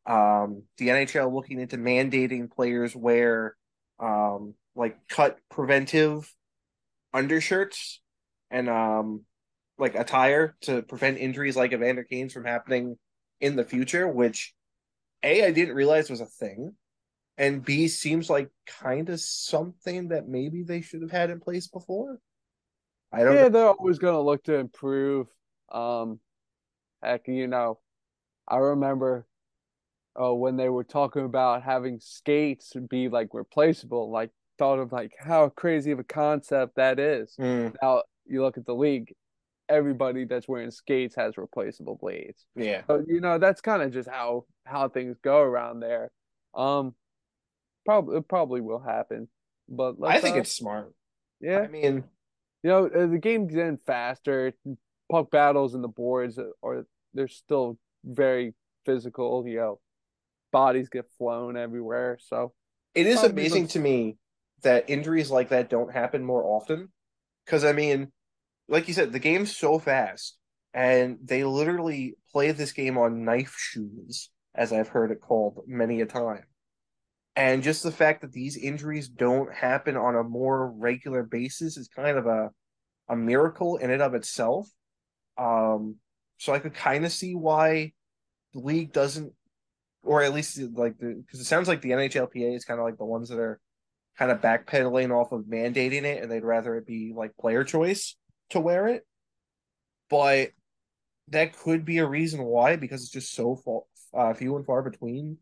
um, 0.06 0.62
the 0.78 0.88
NHL 0.88 1.32
looking 1.32 1.60
into 1.60 1.76
mandating 1.76 2.50
players 2.50 2.96
wear 2.96 3.56
um, 3.98 4.54
like 4.74 4.96
cut 5.08 5.38
preventive 5.50 6.32
undershirts 7.12 8.00
and 8.50 8.68
um, 8.68 9.24
like 9.78 9.94
attire 9.94 10.56
to 10.62 10.82
prevent 10.82 11.18
injuries 11.18 11.56
like 11.56 11.72
Evander 11.72 12.04
Kane's 12.04 12.32
from 12.32 12.44
happening 12.44 12.96
in 13.40 13.56
the 13.56 13.64
future, 13.64 14.08
which 14.08 14.54
A, 15.22 15.44
I 15.46 15.52
didn't 15.52 15.74
realize 15.76 16.10
was 16.10 16.20
a 16.20 16.26
thing. 16.26 16.74
And 17.38 17.64
B 17.64 17.88
seems 17.88 18.28
like 18.28 18.50
kind 18.66 19.08
of 19.08 19.20
something 19.20 20.08
that 20.08 20.28
maybe 20.28 20.64
they 20.64 20.80
should 20.80 21.02
have 21.02 21.12
had 21.12 21.30
in 21.30 21.40
place 21.40 21.68
before. 21.68 22.18
I 23.12 23.24
don't 23.24 23.34
Yeah, 23.34 23.44
know. 23.44 23.48
they're 23.48 23.68
always 23.68 23.98
gonna 23.98 24.20
look 24.20 24.44
to 24.44 24.54
improve. 24.54 25.28
Um 25.70 26.20
heck, 27.02 27.28
you 27.28 27.46
know, 27.46 27.78
I 28.48 28.58
remember 28.58 29.26
uh, 30.20 30.34
when 30.34 30.56
they 30.56 30.68
were 30.68 30.84
talking 30.84 31.24
about 31.24 31.62
having 31.62 32.00
skates 32.00 32.74
be 32.88 33.08
like 33.08 33.28
replaceable, 33.32 34.10
like 34.10 34.30
thought 34.58 34.78
of 34.78 34.92
like 34.92 35.12
how 35.18 35.48
crazy 35.50 35.92
of 35.92 35.98
a 35.98 36.04
concept 36.04 36.76
that 36.76 36.98
is. 36.98 37.38
Mm. 37.38 37.74
Now 37.82 38.02
you 38.26 38.42
look 38.42 38.58
at 38.58 38.66
the 38.66 38.74
league, 38.74 39.14
everybody 39.68 40.24
that's 40.24 40.48
wearing 40.48 40.70
skates 40.70 41.14
has 41.16 41.36
replaceable 41.36 41.96
blades. 41.96 42.46
Yeah. 42.56 42.82
So, 42.86 43.04
you 43.06 43.20
know, 43.20 43.38
that's 43.38 43.60
kind 43.60 43.82
of 43.82 43.92
just 43.92 44.08
how 44.08 44.44
how 44.64 44.88
things 44.88 45.16
go 45.22 45.38
around 45.40 45.80
there. 45.80 46.10
Um 46.54 46.94
probably 47.84 48.18
it 48.18 48.28
probably 48.28 48.60
will 48.60 48.80
happen. 48.80 49.28
But 49.68 49.96
I 50.04 50.20
think 50.20 50.36
uh, 50.36 50.40
it's 50.40 50.52
smart. 50.52 50.92
Yeah. 51.40 51.60
I 51.60 51.68
mean, 51.68 52.04
you 52.62 52.70
know, 52.70 52.86
uh, 52.86 53.06
the 53.06 53.18
game's 53.18 53.54
getting 53.54 53.78
faster. 53.86 54.52
Puck 55.10 55.30
battles 55.30 55.74
and 55.74 55.84
the 55.84 55.88
boards 55.88 56.38
are 56.62 56.86
they're 57.14 57.28
still 57.28 57.78
very 58.04 58.54
physical, 58.84 59.46
you 59.46 59.56
know. 59.56 59.80
Bodies 60.50 60.88
get 60.88 61.04
flown 61.18 61.56
everywhere. 61.56 62.18
So 62.20 62.52
it 62.94 63.06
is 63.06 63.22
amazing 63.22 63.62
looks... 63.62 63.74
to 63.74 63.80
me 63.80 64.16
that 64.62 64.88
injuries 64.88 65.30
like 65.30 65.50
that 65.50 65.68
don't 65.68 65.92
happen 65.92 66.24
more 66.24 66.42
often. 66.42 66.88
Because 67.44 67.64
I 67.64 67.72
mean, 67.72 68.12
like 68.68 68.86
you 68.86 68.94
said, 68.94 69.12
the 69.12 69.18
game's 69.18 69.56
so 69.56 69.78
fast, 69.78 70.36
and 70.74 71.18
they 71.22 71.44
literally 71.44 72.14
play 72.30 72.52
this 72.52 72.72
game 72.72 72.98
on 72.98 73.24
knife 73.24 73.56
shoes, 73.58 74.30
as 74.54 74.72
I've 74.72 74.88
heard 74.88 75.10
it 75.10 75.20
called 75.20 75.62
many 75.66 76.00
a 76.02 76.06
time. 76.06 76.44
And 77.34 77.62
just 77.62 77.82
the 77.82 77.92
fact 77.92 78.20
that 78.22 78.32
these 78.32 78.56
injuries 78.56 79.08
don't 79.08 79.52
happen 79.52 79.96
on 79.96 80.16
a 80.16 80.22
more 80.24 80.70
regular 80.72 81.22
basis 81.22 81.76
is 81.76 81.88
kind 81.88 82.18
of 82.18 82.26
a 82.26 82.50
a 83.10 83.16
miracle 83.16 83.78
in 83.78 83.90
and 83.90 84.02
of 84.02 84.14
itself. 84.14 84.68
Um, 85.38 85.96
so 86.36 86.52
I 86.52 86.58
could 86.58 86.74
kind 86.74 87.06
of 87.06 87.12
see 87.12 87.34
why 87.34 87.92
the 88.52 88.60
league 88.60 88.92
doesn't, 88.92 89.32
or 90.02 90.22
at 90.22 90.34
least 90.34 90.58
like 90.74 90.98
the 90.98 91.22
because 91.24 91.40
it 91.40 91.44
sounds 91.44 91.68
like 91.68 91.80
the 91.80 91.92
NHLPA 91.92 92.54
is 92.54 92.64
kind 92.64 92.80
of 92.80 92.84
like 92.84 92.98
the 92.98 93.04
ones 93.06 93.30
that 93.30 93.38
are 93.38 93.60
kind 94.18 94.30
of 94.30 94.40
backpedaling 94.40 95.10
off 95.10 95.32
of 95.32 95.44
mandating 95.44 96.02
it, 96.02 96.22
and 96.22 96.30
they'd 96.30 96.44
rather 96.44 96.76
it 96.76 96.86
be 96.86 97.14
like 97.16 97.36
player 97.36 97.64
choice 97.64 98.16
to 98.50 98.60
wear 98.60 98.88
it. 98.88 99.06
But 100.10 100.50
that 101.28 101.56
could 101.56 101.84
be 101.84 101.98
a 101.98 102.06
reason 102.06 102.42
why, 102.42 102.76
because 102.76 103.02
it's 103.02 103.12
just 103.12 103.34
so 103.34 103.84
uh, 104.14 104.32
few 104.34 104.56
and 104.56 104.64
far 104.64 104.82
between 104.82 105.38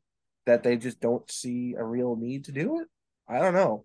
that 0.46 0.62
they 0.62 0.76
just 0.76 1.00
don't 1.00 1.28
see 1.30 1.75
a 1.78 1.84
real 1.84 2.16
need 2.16 2.44
to 2.46 2.52
do 2.52 2.80
it. 2.80 2.88
I 3.28 3.38
don't 3.38 3.54
know. 3.54 3.84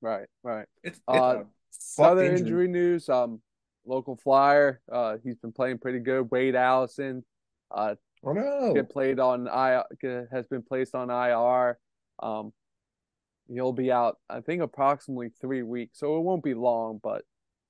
Right, 0.00 0.26
right. 0.42 0.66
It's, 0.82 0.98
it's 0.98 1.08
uh, 1.08 1.44
other 1.98 2.24
injury. 2.24 2.38
injury. 2.38 2.68
news. 2.68 3.08
Um, 3.08 3.40
local 3.84 4.16
flyer. 4.16 4.80
Uh, 4.90 5.16
he's 5.22 5.36
been 5.36 5.52
playing 5.52 5.78
pretty 5.78 6.00
good. 6.00 6.30
Wade 6.30 6.54
Allison. 6.54 7.24
Uh, 7.70 7.94
oh 8.24 8.32
no, 8.32 8.74
get 8.74 8.90
played 8.90 9.18
on 9.18 9.48
I 9.48 9.82
has 10.30 10.46
been 10.46 10.62
placed 10.62 10.94
on 10.94 11.10
IR. 11.10 11.78
Um, 12.22 12.52
he'll 13.48 13.72
be 13.72 13.90
out. 13.90 14.18
I 14.28 14.40
think 14.40 14.62
approximately 14.62 15.30
three 15.40 15.62
weeks, 15.62 15.98
so 15.98 16.18
it 16.18 16.22
won't 16.22 16.44
be 16.44 16.54
long. 16.54 17.00
But 17.02 17.22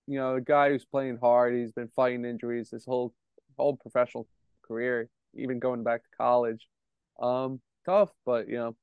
you 0.07 0.19
know, 0.19 0.37
a 0.37 0.41
guy 0.41 0.71
who's 0.71 0.85
playing 0.85 1.19
hard. 1.21 1.55
He's 1.55 1.73
been 1.73 1.89
fighting 1.89 2.25
injuries 2.25 2.71
his 2.71 2.85
whole 2.85 3.13
whole 3.57 3.77
professional 3.77 4.27
career, 4.67 5.09
even 5.35 5.59
going 5.59 5.83
back 5.83 6.03
to 6.03 6.17
college. 6.17 6.67
Um, 7.21 7.61
tough, 7.85 8.11
but 8.25 8.49
you 8.49 8.57
know, 8.57 8.77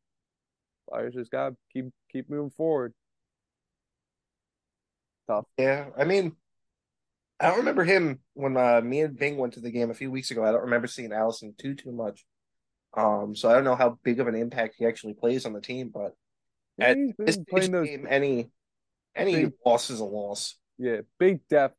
players 0.90 1.14
just 1.14 1.32
got 1.32 1.54
keep 1.72 1.86
keep 2.12 2.30
moving 2.30 2.52
forward. 2.52 2.94
Tough. 5.28 5.46
Yeah, 5.58 5.88
I 5.98 6.06
mean, 6.06 6.36
I 7.40 7.48
don't 7.48 7.60
remember 7.60 7.84
him 7.84 8.20
when 8.34 8.58
uh, 8.58 8.82
me 8.82 9.02
and 9.02 9.18
Bing 9.18 9.38
went 9.38 9.54
to 9.54 9.60
the 9.60 9.72
game 9.72 9.92
a 9.92 9.96
few 9.96 10.12
weeks 10.12 10.32
ago. 10.32 10.44
I 10.44 10.52
don't 10.52 10.64
remember 10.64 10.88
seeing 10.88 11.14
Allison 11.14 11.54
too 11.58 11.76
too 11.76 11.92
much. 11.92 12.26
Um, 12.96 13.36
so 13.36 13.50
I 13.50 13.54
don't 13.54 13.64
know 13.64 13.76
how 13.76 14.00
big 14.04 14.20
of 14.20 14.28
an 14.28 14.36
impact 14.36 14.76
he 14.78 14.86
actually 14.86 15.14
plays 15.14 15.46
on 15.46 15.54
the 15.54 15.62
team, 15.62 15.92
but 15.94 16.16
at 16.80 16.98
this 17.18 17.38
those... 17.52 17.70
game, 17.70 18.08
any 18.10 18.50
any 19.16 19.36
big, 19.36 19.54
loss 19.66 19.90
is 19.90 20.00
a 20.00 20.06
loss. 20.06 20.56
Yeah, 20.80 21.02
big 21.20 21.48
depth 21.50 21.76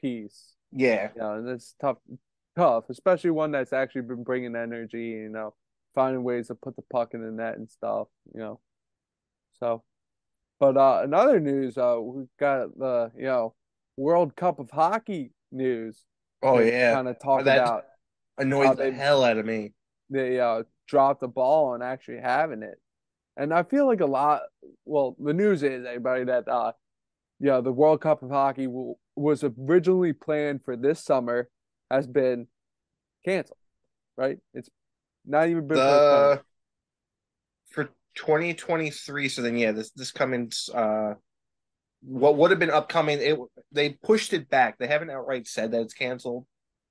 piece. 0.00 0.54
Yeah, 0.72 1.10
yeah, 1.16 1.34
and 1.34 1.48
it's 1.48 1.74
tough, 1.80 1.98
tough, 2.56 2.84
especially 2.88 3.30
one 3.30 3.52
that's 3.52 3.72
actually 3.72 4.02
been 4.02 4.24
bringing 4.24 4.56
energy. 4.56 5.08
You 5.08 5.28
know, 5.28 5.54
finding 5.94 6.24
ways 6.24 6.48
to 6.48 6.54
put 6.54 6.74
the 6.74 6.82
puck 6.90 7.14
in 7.14 7.22
the 7.22 7.30
net 7.30 7.56
and 7.56 7.70
stuff. 7.70 8.08
You 8.34 8.40
know, 8.40 8.60
so. 9.58 9.84
But 10.58 10.76
uh, 10.76 11.00
another 11.04 11.40
news, 11.40 11.78
uh, 11.78 11.96
we 11.98 12.24
got 12.38 12.76
the 12.78 13.10
you 13.16 13.24
know 13.24 13.54
World 13.96 14.36
Cup 14.36 14.58
of 14.58 14.70
Hockey 14.70 15.32
news. 15.52 16.04
Oh 16.42 16.58
yeah, 16.58 16.94
kind 16.94 17.08
of 17.08 17.18
talk 17.18 17.44
that 17.44 17.58
about 17.58 17.84
annoys 18.38 18.76
the 18.76 18.92
hell 18.92 19.24
out 19.24 19.38
of 19.38 19.46
me. 19.46 19.72
They 20.08 20.40
uh, 20.40 20.64
dropped 20.88 21.20
the 21.20 21.28
ball 21.28 21.68
on 21.68 21.82
actually 21.82 22.18
having 22.18 22.62
it. 22.62 22.78
And 23.36 23.54
I 23.54 23.62
feel 23.62 23.86
like 23.86 24.00
a 24.00 24.06
lot. 24.06 24.42
Well, 24.84 25.16
the 25.18 25.32
news 25.32 25.62
is 25.62 25.86
everybody 25.86 26.24
that 26.24 26.48
uh, 26.48 26.72
yeah, 27.40 27.60
the 27.60 27.72
World 27.72 28.00
Cup 28.00 28.22
of 28.22 28.30
Hockey 28.30 28.68
was 29.16 29.44
originally 29.44 30.12
planned 30.12 30.62
for 30.64 30.76
this 30.76 31.02
summer, 31.02 31.48
has 31.90 32.06
been 32.06 32.46
canceled. 33.24 33.58
Right? 34.16 34.38
It's 34.54 34.68
not 35.24 35.48
even 35.48 35.66
been 35.66 35.78
the, 35.78 36.42
for 37.70 37.84
2023. 38.14 39.28
So 39.28 39.42
then, 39.42 39.56
yeah, 39.56 39.72
this 39.72 39.90
this 39.90 40.12
coming 40.12 40.52
uh, 40.74 41.14
what 42.02 42.36
would 42.36 42.50
have 42.50 42.60
been 42.60 42.70
upcoming. 42.70 43.18
It 43.20 43.38
they 43.72 43.90
pushed 43.90 44.32
it 44.32 44.48
back. 44.48 44.78
They 44.78 44.86
haven't 44.86 45.10
outright 45.10 45.46
said 45.46 45.72
that 45.72 45.80
it's 45.80 45.94
canceled, 45.94 46.46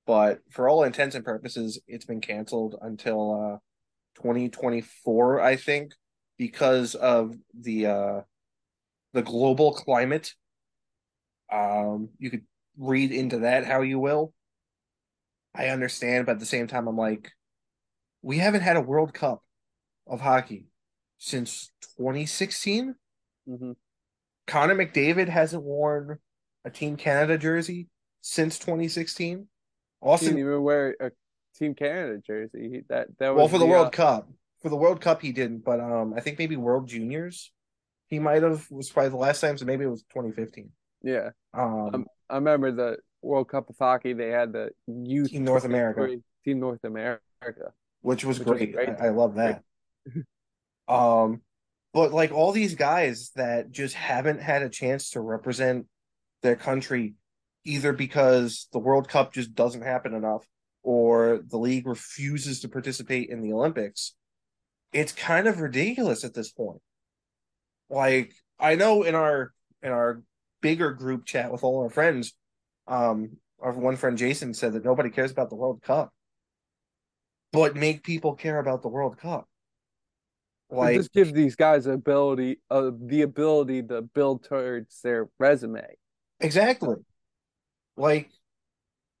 but 0.06 0.40
for 0.50 0.68
all 0.68 0.84
intents 0.84 1.14
and 1.14 1.24
purposes, 1.24 1.80
it's 1.86 2.04
been 2.04 2.20
canceled 2.20 2.76
until 2.82 3.54
uh 3.54 3.58
2024, 4.16 5.40
I 5.40 5.56
think 5.56 5.92
because 6.38 6.94
of 6.94 7.36
the 7.58 7.86
uh, 7.86 8.20
the 9.12 9.22
global 9.22 9.72
climate. 9.72 10.34
Um, 11.52 12.10
you 12.18 12.30
could 12.30 12.44
read 12.78 13.12
into 13.12 13.40
that 13.40 13.66
how 13.66 13.82
you 13.82 13.98
will. 13.98 14.32
I 15.54 15.68
understand, 15.68 16.26
but 16.26 16.32
at 16.32 16.40
the 16.40 16.46
same 16.46 16.66
time, 16.66 16.86
I'm 16.86 16.96
like, 16.96 17.32
we 18.22 18.38
haven't 18.38 18.60
had 18.60 18.76
a 18.76 18.80
World 18.80 19.12
Cup 19.12 19.42
of 20.06 20.20
hockey 20.20 20.66
since 21.18 21.72
2016. 21.98 22.94
Mm-hmm. 23.48 23.72
Connor 24.46 24.74
McDavid 24.74 25.28
hasn't 25.28 25.62
worn 25.62 26.18
a 26.64 26.70
Team 26.70 26.96
Canada 26.96 27.36
jersey 27.36 27.88
since 28.20 28.58
2016. 28.58 29.48
Auston 30.02 30.20
didn't 30.20 30.38
even 30.38 30.62
wear 30.62 30.96
a 31.00 31.10
Team 31.58 31.74
Canada 31.74 32.20
jersey. 32.24 32.84
That 32.88 33.08
that 33.18 33.30
was 33.30 33.38
well 33.38 33.48
for 33.48 33.58
the, 33.58 33.64
the 33.64 33.70
World 33.70 33.88
uh, 33.88 33.90
Cup 33.90 34.28
for 34.62 34.68
the 34.68 34.76
World 34.76 35.00
Cup 35.00 35.22
he 35.22 35.32
didn't, 35.32 35.64
but 35.64 35.80
um, 35.80 36.14
I 36.16 36.20
think 36.20 36.38
maybe 36.38 36.56
World 36.56 36.88
Juniors 36.88 37.52
he 38.10 38.18
might 38.18 38.42
have 38.42 38.70
was 38.70 38.90
probably 38.90 39.10
the 39.10 39.16
last 39.16 39.40
time, 39.40 39.56
so 39.56 39.64
maybe 39.64 39.84
it 39.84 39.90
was 39.90 40.02
2015. 40.02 40.70
Yeah, 41.02 41.30
um, 41.54 41.94
um, 41.94 42.06
I 42.28 42.34
remember 42.34 42.72
the 42.72 42.98
World 43.22 43.48
Cup 43.48 43.70
of 43.70 43.76
hockey. 43.78 44.12
They 44.12 44.28
had 44.28 44.52
the 44.52 44.70
youth 44.86 45.30
Team 45.30 45.44
North 45.44 45.64
America, 45.64 46.16
Team 46.44 46.60
North 46.60 46.84
America, 46.84 47.22
which 48.02 48.24
was 48.24 48.38
which 48.38 48.48
great. 48.48 48.76
Was 48.76 48.86
great. 48.86 49.00
I, 49.00 49.06
I, 49.06 49.08
love 49.10 49.36
that. 49.36 49.62
um, 50.88 51.40
but 51.94 52.12
like 52.12 52.32
all 52.32 52.52
these 52.52 52.74
guys 52.74 53.30
that 53.36 53.70
just 53.70 53.94
haven't 53.94 54.40
had 54.42 54.62
a 54.62 54.68
chance 54.68 55.10
to 55.10 55.20
represent 55.20 55.86
their 56.42 56.56
country, 56.56 57.14
either 57.64 57.92
because 57.92 58.68
the 58.72 58.78
World 58.78 59.08
Cup 59.08 59.32
just 59.32 59.54
doesn't 59.54 59.82
happen 59.82 60.14
enough, 60.14 60.46
or 60.82 61.40
the 61.46 61.58
league 61.58 61.86
refuses 61.86 62.60
to 62.60 62.68
participate 62.68 63.30
in 63.30 63.40
the 63.40 63.52
Olympics 63.52 64.14
it's 64.92 65.12
kind 65.12 65.46
of 65.46 65.60
ridiculous 65.60 66.24
at 66.24 66.34
this 66.34 66.50
point. 66.50 66.80
Like 67.90 68.32
I 68.58 68.76
know 68.76 69.02
in 69.02 69.14
our 69.14 69.52
in 69.82 69.90
our 69.90 70.22
bigger 70.62 70.92
group 70.92 71.26
chat 71.26 71.50
with 71.52 71.64
all 71.64 71.82
our 71.82 71.90
friends, 71.90 72.32
um, 72.86 73.36
our 73.60 73.72
one 73.72 73.96
friend 73.96 74.16
Jason 74.16 74.54
said 74.54 74.74
that 74.74 74.84
nobody 74.84 75.10
cares 75.10 75.32
about 75.32 75.50
the 75.50 75.56
World 75.56 75.82
Cup, 75.82 76.12
but 77.52 77.76
make 77.76 78.04
people 78.04 78.34
care 78.34 78.58
about 78.58 78.82
the 78.82 78.88
World 78.88 79.18
Cup. 79.18 79.46
Like 80.70 80.96
just 80.96 81.12
give 81.12 81.32
these 81.32 81.56
guys 81.56 81.86
ability, 81.86 82.60
uh, 82.70 82.92
the 82.96 83.22
ability 83.22 83.82
to 83.84 84.02
build 84.02 84.44
towards 84.44 85.00
their 85.02 85.28
resume. 85.38 85.84
Exactly. 86.38 86.94
Like 87.96 88.30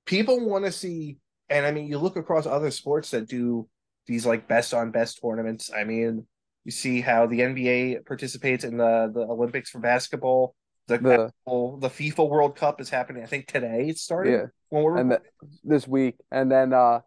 people 0.06 0.46
want 0.46 0.64
to 0.64 0.72
see, 0.72 1.16
and 1.48 1.66
I 1.66 1.72
mean, 1.72 1.88
you 1.88 1.98
look 1.98 2.16
across 2.16 2.46
other 2.46 2.70
sports 2.70 3.10
that 3.10 3.28
do 3.28 3.68
these 4.06 4.24
like 4.24 4.46
best 4.46 4.72
on 4.72 4.92
best 4.92 5.20
tournaments. 5.20 5.72
I 5.76 5.82
mean, 5.82 6.26
you 6.64 6.70
see 6.72 7.00
how 7.00 7.26
the 7.26 7.40
NBA 7.40 8.04
participates 8.06 8.64
in 8.64 8.76
the 8.76 9.10
the 9.12 9.20
Olympics 9.20 9.70
for 9.70 9.78
basketball. 9.80 10.54
The 10.88 10.98
The 10.98 11.32
the 11.80 11.88
FIFA 11.88 12.28
World 12.28 12.56
Cup 12.56 12.80
is 12.80 12.90
happening. 12.90 13.22
I 13.22 13.26
think 13.26 13.46
today 13.46 13.86
it 13.88 13.98
started. 13.98 14.50
yeah, 14.72 14.78
and 14.98 15.12
the, 15.12 15.20
this 15.64 15.86
week, 15.86 16.16
and 16.30 16.50
then 16.50 16.72
uh, 16.72 17.00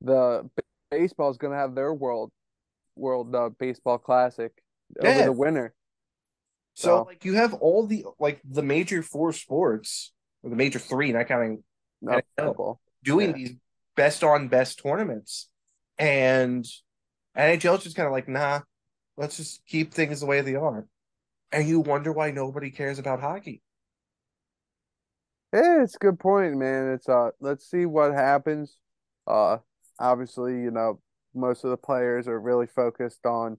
the 0.00 0.48
b- 0.56 0.62
baseball 0.90 1.30
is 1.30 1.36
gonna 1.38 1.56
have 1.56 1.74
their 1.74 1.92
world 1.92 2.30
world 2.96 3.34
uh, 3.34 3.50
baseball 3.58 3.98
classic 3.98 4.52
over 5.00 5.08
Yeah. 5.08 5.24
the 5.26 5.32
winter. 5.32 5.74
So 6.74 6.88
So- 6.88 7.02
like 7.02 7.24
you 7.24 7.34
have 7.34 7.54
all 7.54 7.86
the 7.86 8.04
like 8.18 8.40
the 8.48 8.62
major 8.62 9.02
four 9.02 9.32
sports 9.32 10.12
or 10.42 10.50
the 10.50 10.56
major 10.56 10.78
three, 10.78 11.12
not 11.12 11.26
counting 11.28 11.64
No 12.00 12.12
I 12.12 12.22
know. 12.38 12.48
football. 12.48 12.80
doing 13.02 13.30
Yeah. 13.30 13.36
these 13.36 13.52
best 13.96 14.22
on 14.24 14.48
best 14.48 14.80
tournaments. 14.82 15.48
And 15.98 16.64
NHL's 17.36 17.84
just 17.84 17.96
kind 17.96 18.06
of 18.06 18.12
like, 18.12 18.28
nah, 18.28 18.60
let's 19.20 19.36
just 19.36 19.64
keep 19.66 19.92
things 19.92 20.20
the 20.20 20.26
way 20.26 20.40
they 20.40 20.54
are. 20.54 20.86
And 21.52 21.68
you 21.68 21.80
wonder 21.80 22.10
why 22.10 22.30
nobody 22.30 22.70
cares 22.70 22.98
about 22.98 23.20
hockey. 23.20 23.62
Yeah, 25.52 25.82
it's 25.82 25.96
a 25.96 25.98
good 25.98 26.18
point, 26.18 26.56
man. 26.56 26.92
It's 26.94 27.08
uh, 27.08 27.30
let's 27.38 27.68
see 27.68 27.84
what 27.84 28.12
happens. 28.12 28.78
Uh, 29.26 29.58
obviously, 29.98 30.52
you 30.52 30.70
know, 30.70 31.00
most 31.34 31.64
of 31.64 31.70
the 31.70 31.76
players 31.76 32.28
are 32.28 32.40
really 32.40 32.66
focused 32.66 33.26
on 33.26 33.58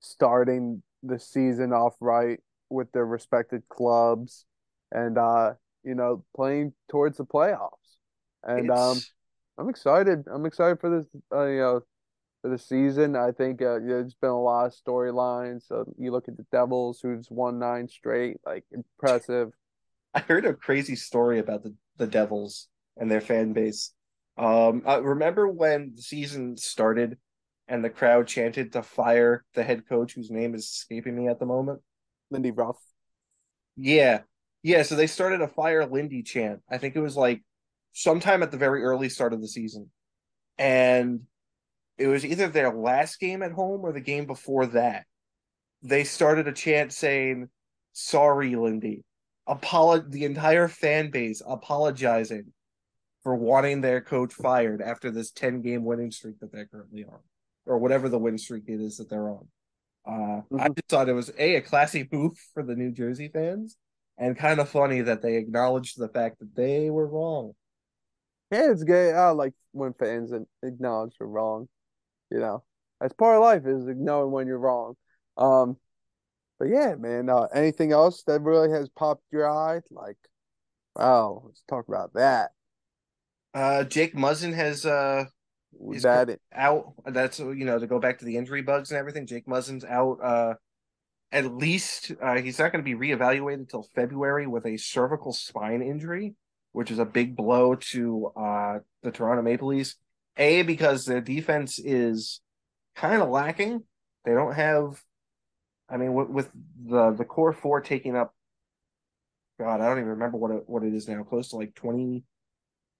starting 0.00 0.82
the 1.02 1.18
season 1.18 1.72
off 1.72 1.94
right 2.00 2.40
with 2.68 2.92
their 2.92 3.06
respected 3.06 3.62
clubs, 3.70 4.44
and 4.90 5.16
uh, 5.16 5.54
you 5.84 5.94
know, 5.94 6.22
playing 6.36 6.74
towards 6.90 7.16
the 7.16 7.24
playoffs. 7.24 7.70
And 8.42 8.70
um, 8.70 9.00
I'm 9.56 9.70
excited. 9.70 10.24
I'm 10.30 10.44
excited 10.44 10.80
for 10.80 10.90
this. 10.90 11.06
Uh, 11.32 11.46
you 11.46 11.58
know, 11.58 11.80
for 12.42 12.50
the 12.50 12.58
season. 12.58 13.16
I 13.16 13.30
think 13.30 13.62
uh, 13.62 13.78
there's 13.78 14.14
been 14.14 14.30
a 14.30 14.40
lot 14.40 14.66
of 14.66 14.74
storylines. 14.74 15.66
So 15.68 15.84
you 15.96 16.10
look 16.10 16.28
at 16.28 16.36
the 16.36 16.46
Devils, 16.52 17.00
who's 17.00 17.28
won 17.30 17.58
nine 17.58 17.88
straight, 17.88 18.38
like 18.44 18.64
impressive. 18.72 19.52
I 20.12 20.20
heard 20.20 20.44
a 20.44 20.52
crazy 20.52 20.96
story 20.96 21.38
about 21.38 21.62
the, 21.62 21.74
the 21.96 22.06
Devils 22.06 22.68
and 22.96 23.10
their 23.10 23.20
fan 23.20 23.52
base. 23.52 23.94
Um, 24.36 24.82
I 24.86 24.96
remember 24.96 25.48
when 25.48 25.92
the 25.94 26.02
season 26.02 26.56
started 26.56 27.16
and 27.68 27.84
the 27.84 27.90
crowd 27.90 28.26
chanted 28.26 28.72
to 28.72 28.82
fire 28.82 29.44
the 29.54 29.62
head 29.62 29.88
coach, 29.88 30.14
whose 30.14 30.30
name 30.30 30.54
is 30.54 30.64
escaping 30.64 31.16
me 31.16 31.28
at 31.28 31.38
the 31.38 31.46
moment. 31.46 31.80
Lindy 32.30 32.50
Ruff. 32.50 32.76
Yeah. 33.76 34.20
Yeah. 34.62 34.82
So 34.82 34.96
they 34.96 35.06
started 35.06 35.40
a 35.40 35.48
fire 35.48 35.86
Lindy 35.86 36.22
chant. 36.22 36.60
I 36.68 36.78
think 36.78 36.96
it 36.96 37.00
was 37.00 37.16
like 37.16 37.42
sometime 37.92 38.42
at 38.42 38.50
the 38.50 38.56
very 38.56 38.82
early 38.82 39.08
start 39.08 39.32
of 39.32 39.40
the 39.40 39.48
season. 39.48 39.90
And 40.58 41.20
it 42.02 42.08
was 42.08 42.24
either 42.24 42.48
their 42.48 42.72
last 42.72 43.18
game 43.20 43.42
at 43.42 43.52
home 43.52 43.82
or 43.84 43.92
the 43.92 44.00
game 44.00 44.26
before 44.26 44.66
that. 44.66 45.06
They 45.82 46.04
started 46.04 46.48
a 46.48 46.52
chant 46.52 46.92
saying, 46.92 47.48
Sorry, 47.92 48.56
Lindy. 48.56 49.04
Apolo- 49.48 50.08
the 50.10 50.24
entire 50.24 50.68
fan 50.68 51.10
base 51.10 51.42
apologizing 51.46 52.52
for 53.22 53.34
wanting 53.34 53.80
their 53.80 54.00
coach 54.00 54.32
fired 54.32 54.80
after 54.80 55.10
this 55.10 55.30
10 55.30 55.60
game 55.62 55.84
winning 55.84 56.10
streak 56.10 56.38
that 56.40 56.52
they're 56.52 56.66
currently 56.66 57.04
on, 57.04 57.18
or 57.66 57.78
whatever 57.78 58.08
the 58.08 58.18
win 58.18 58.38
streak 58.38 58.64
it 58.68 58.80
is 58.80 58.96
that 58.96 59.08
they're 59.10 59.28
on. 59.30 59.48
Uh, 60.06 60.42
I 60.58 60.68
Mhm. 60.68 60.76
just 60.76 60.88
thought 60.88 61.08
it 61.08 61.12
was 61.12 61.30
a 61.38 61.56
a 61.56 61.60
classy 61.62 62.08
move 62.10 62.36
for 62.54 62.62
the 62.62 62.74
New 62.74 62.90
Jersey 62.92 63.28
fans, 63.28 63.76
and 64.18 64.36
kind 64.36 64.60
of 64.60 64.68
funny 64.68 65.00
that 65.02 65.22
they 65.22 65.36
acknowledged 65.36 65.98
the 65.98 66.08
fact 66.08 66.38
that 66.40 66.54
they 66.54 66.90
were 66.90 67.06
wrong. 67.06 67.54
Yeah, 68.50 68.70
it's 68.70 68.84
good. 68.84 69.14
I 69.14 69.30
like 69.30 69.54
when 69.72 69.92
fans 69.94 70.32
acknowledge 70.62 71.14
they're 71.18 71.26
wrong. 71.26 71.68
You 72.32 72.40
know, 72.40 72.64
that's 72.98 73.12
part 73.12 73.36
of 73.36 73.42
life 73.42 73.66
is 73.66 73.84
knowing 73.86 74.32
when 74.32 74.46
you're 74.46 74.58
wrong. 74.58 74.94
Um, 75.36 75.76
but 76.58 76.68
yeah, 76.68 76.94
man. 76.94 77.28
Uh, 77.28 77.48
anything 77.54 77.92
else 77.92 78.22
that 78.24 78.40
really 78.40 78.70
has 78.70 78.88
popped 78.88 79.24
your 79.30 79.50
eye? 79.50 79.80
Like, 79.90 80.16
wow, 80.96 81.42
let's 81.44 81.62
talk 81.68 81.88
about 81.88 82.14
that. 82.14 82.52
Uh, 83.52 83.84
Jake 83.84 84.14
Muzzin 84.14 84.54
has 84.54 84.86
uh 84.86 85.24
Is 85.92 86.04
That 86.04 86.38
out. 86.54 86.94
That's 87.04 87.38
you 87.38 87.66
know 87.66 87.78
to 87.78 87.86
go 87.86 87.98
back 87.98 88.18
to 88.20 88.24
the 88.24 88.36
injury 88.36 88.62
bugs 88.62 88.90
and 88.90 88.98
everything. 88.98 89.26
Jake 89.26 89.46
Muzzin's 89.46 89.84
out. 89.84 90.18
Uh, 90.22 90.54
at 91.32 91.54
least 91.54 92.12
uh, 92.22 92.40
he's 92.40 92.58
not 92.58 92.72
going 92.72 92.84
to 92.84 92.96
be 92.96 93.08
reevaluated 93.08 93.54
until 93.54 93.86
February 93.94 94.46
with 94.46 94.66
a 94.66 94.76
cervical 94.76 95.32
spine 95.32 95.82
injury, 95.82 96.34
which 96.72 96.90
is 96.90 96.98
a 96.98 97.04
big 97.04 97.36
blow 97.36 97.74
to 97.74 98.32
uh 98.36 98.78
the 99.02 99.10
Toronto 99.10 99.42
Maple 99.42 99.68
Leafs. 99.68 99.96
A 100.36 100.62
because 100.62 101.04
their 101.04 101.20
defense 101.20 101.78
is 101.78 102.40
kind 102.96 103.22
of 103.22 103.28
lacking. 103.28 103.82
They 104.24 104.32
don't 104.32 104.54
have. 104.54 105.02
I 105.88 105.96
mean, 105.98 106.14
with, 106.14 106.28
with 106.28 106.50
the 106.84 107.12
the 107.12 107.24
core 107.24 107.52
four 107.52 107.80
taking 107.80 108.16
up. 108.16 108.34
God, 109.60 109.80
I 109.80 109.86
don't 109.88 109.98
even 109.98 110.08
remember 110.10 110.38
what 110.38 110.50
it 110.50 110.62
what 110.66 110.82
it 110.82 110.94
is 110.94 111.08
now. 111.08 111.22
Close 111.22 111.50
to 111.50 111.56
like 111.56 111.74
twenty. 111.74 112.24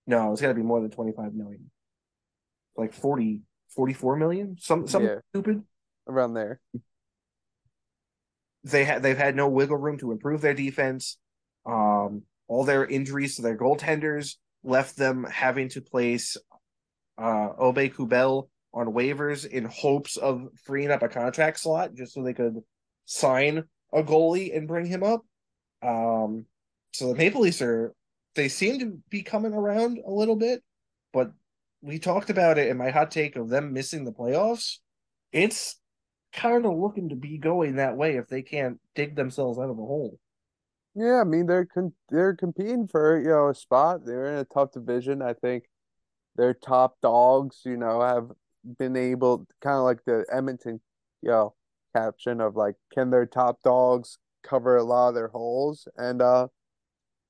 No, 0.06 0.32
it's 0.32 0.40
got 0.42 0.48
to 0.48 0.54
be 0.54 0.62
more 0.62 0.80
than 0.80 0.90
twenty 0.90 1.12
five 1.12 1.34
million 1.34 1.70
like 2.76 2.94
40 2.94 3.42
44 3.76 4.16
million 4.16 4.56
some 4.58 4.88
something 4.88 5.10
Yeah. 5.10 5.18
stupid 5.30 5.62
around 6.08 6.32
there. 6.34 6.58
they 8.64 8.84
had 8.84 9.02
they've 9.02 9.18
had 9.18 9.36
no 9.36 9.48
wiggle 9.48 9.76
room 9.76 9.98
to 9.98 10.12
improve 10.12 10.40
their 10.40 10.54
defense 10.54 11.18
um 11.66 12.22
all 12.48 12.64
their 12.64 12.84
injuries 12.86 13.36
to 13.36 13.42
their 13.42 13.56
goaltenders 13.56 14.36
left 14.62 14.96
them 14.96 15.24
having 15.30 15.68
to 15.68 15.80
place 15.80 16.36
uh 17.18 17.50
Obe 17.58 17.92
Kubel 17.94 18.48
on 18.74 18.86
waivers 18.88 19.46
in 19.46 19.64
hopes 19.64 20.16
of 20.16 20.48
freeing 20.64 20.90
up 20.90 21.02
a 21.02 21.08
contract 21.08 21.60
slot 21.60 21.94
just 21.94 22.14
so 22.14 22.22
they 22.22 22.34
could 22.34 22.56
sign 23.04 23.64
a 23.92 24.02
goalie 24.02 24.56
and 24.56 24.68
bring 24.68 24.86
him 24.86 25.02
up 25.02 25.22
um 25.82 26.46
so 26.92 27.08
the 27.08 27.14
Maple 27.14 27.42
Leafs 27.42 27.62
are 27.62 27.94
they 28.34 28.48
seem 28.48 28.78
to 28.78 28.98
be 29.10 29.22
coming 29.22 29.52
around 29.52 29.98
a 30.06 30.10
little 30.10 30.36
bit 30.36 30.62
but 31.12 31.32
we 31.82 31.98
talked 31.98 32.30
about 32.30 32.58
it 32.58 32.68
in 32.68 32.78
my 32.78 32.90
hot 32.90 33.10
take 33.10 33.36
of 33.36 33.48
them 33.48 33.72
missing 33.72 34.04
the 34.04 34.12
playoffs. 34.12 34.78
It's 35.32 35.78
kind 36.32 36.64
of 36.64 36.78
looking 36.78 37.10
to 37.10 37.16
be 37.16 37.36
going 37.36 37.76
that 37.76 37.96
way 37.96 38.16
if 38.16 38.28
they 38.28 38.42
can't 38.42 38.80
dig 38.94 39.16
themselves 39.16 39.58
out 39.58 39.68
of 39.68 39.78
a 39.78 39.82
hole. 39.82 40.18
Yeah, 40.94 41.20
I 41.20 41.24
mean 41.24 41.46
they're 41.46 41.66
con 41.66 41.92
they're 42.10 42.36
competing 42.36 42.86
for 42.86 43.18
you 43.18 43.28
know 43.28 43.48
a 43.48 43.54
spot. 43.54 44.04
They're 44.04 44.26
in 44.26 44.38
a 44.38 44.44
tough 44.44 44.72
division. 44.72 45.22
I 45.22 45.32
think 45.32 45.64
their 46.36 46.54
top 46.54 46.96
dogs, 47.02 47.60
you 47.64 47.76
know, 47.76 48.00
have 48.00 48.30
been 48.78 48.96
able 48.96 49.46
kind 49.60 49.76
of 49.76 49.84
like 49.84 50.04
the 50.04 50.24
Edmonton, 50.32 50.80
you 51.22 51.30
know, 51.30 51.54
caption 51.94 52.40
of 52.40 52.56
like, 52.56 52.76
can 52.92 53.10
their 53.10 53.26
top 53.26 53.62
dogs 53.62 54.18
cover 54.42 54.76
a 54.76 54.84
lot 54.84 55.08
of 55.08 55.14
their 55.14 55.28
holes? 55.28 55.88
And 55.96 56.22
uh 56.22 56.48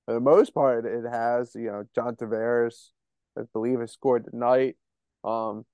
for 0.04 0.14
the 0.14 0.20
most 0.20 0.54
part, 0.54 0.84
it 0.84 1.04
has. 1.08 1.54
You 1.54 1.66
know, 1.66 1.84
John 1.94 2.16
Tavares, 2.16 2.90
I 3.38 3.42
believe, 3.52 3.80
has 3.80 3.92
scored 3.92 4.24
tonight. 4.24 4.76
Um, 5.24 5.64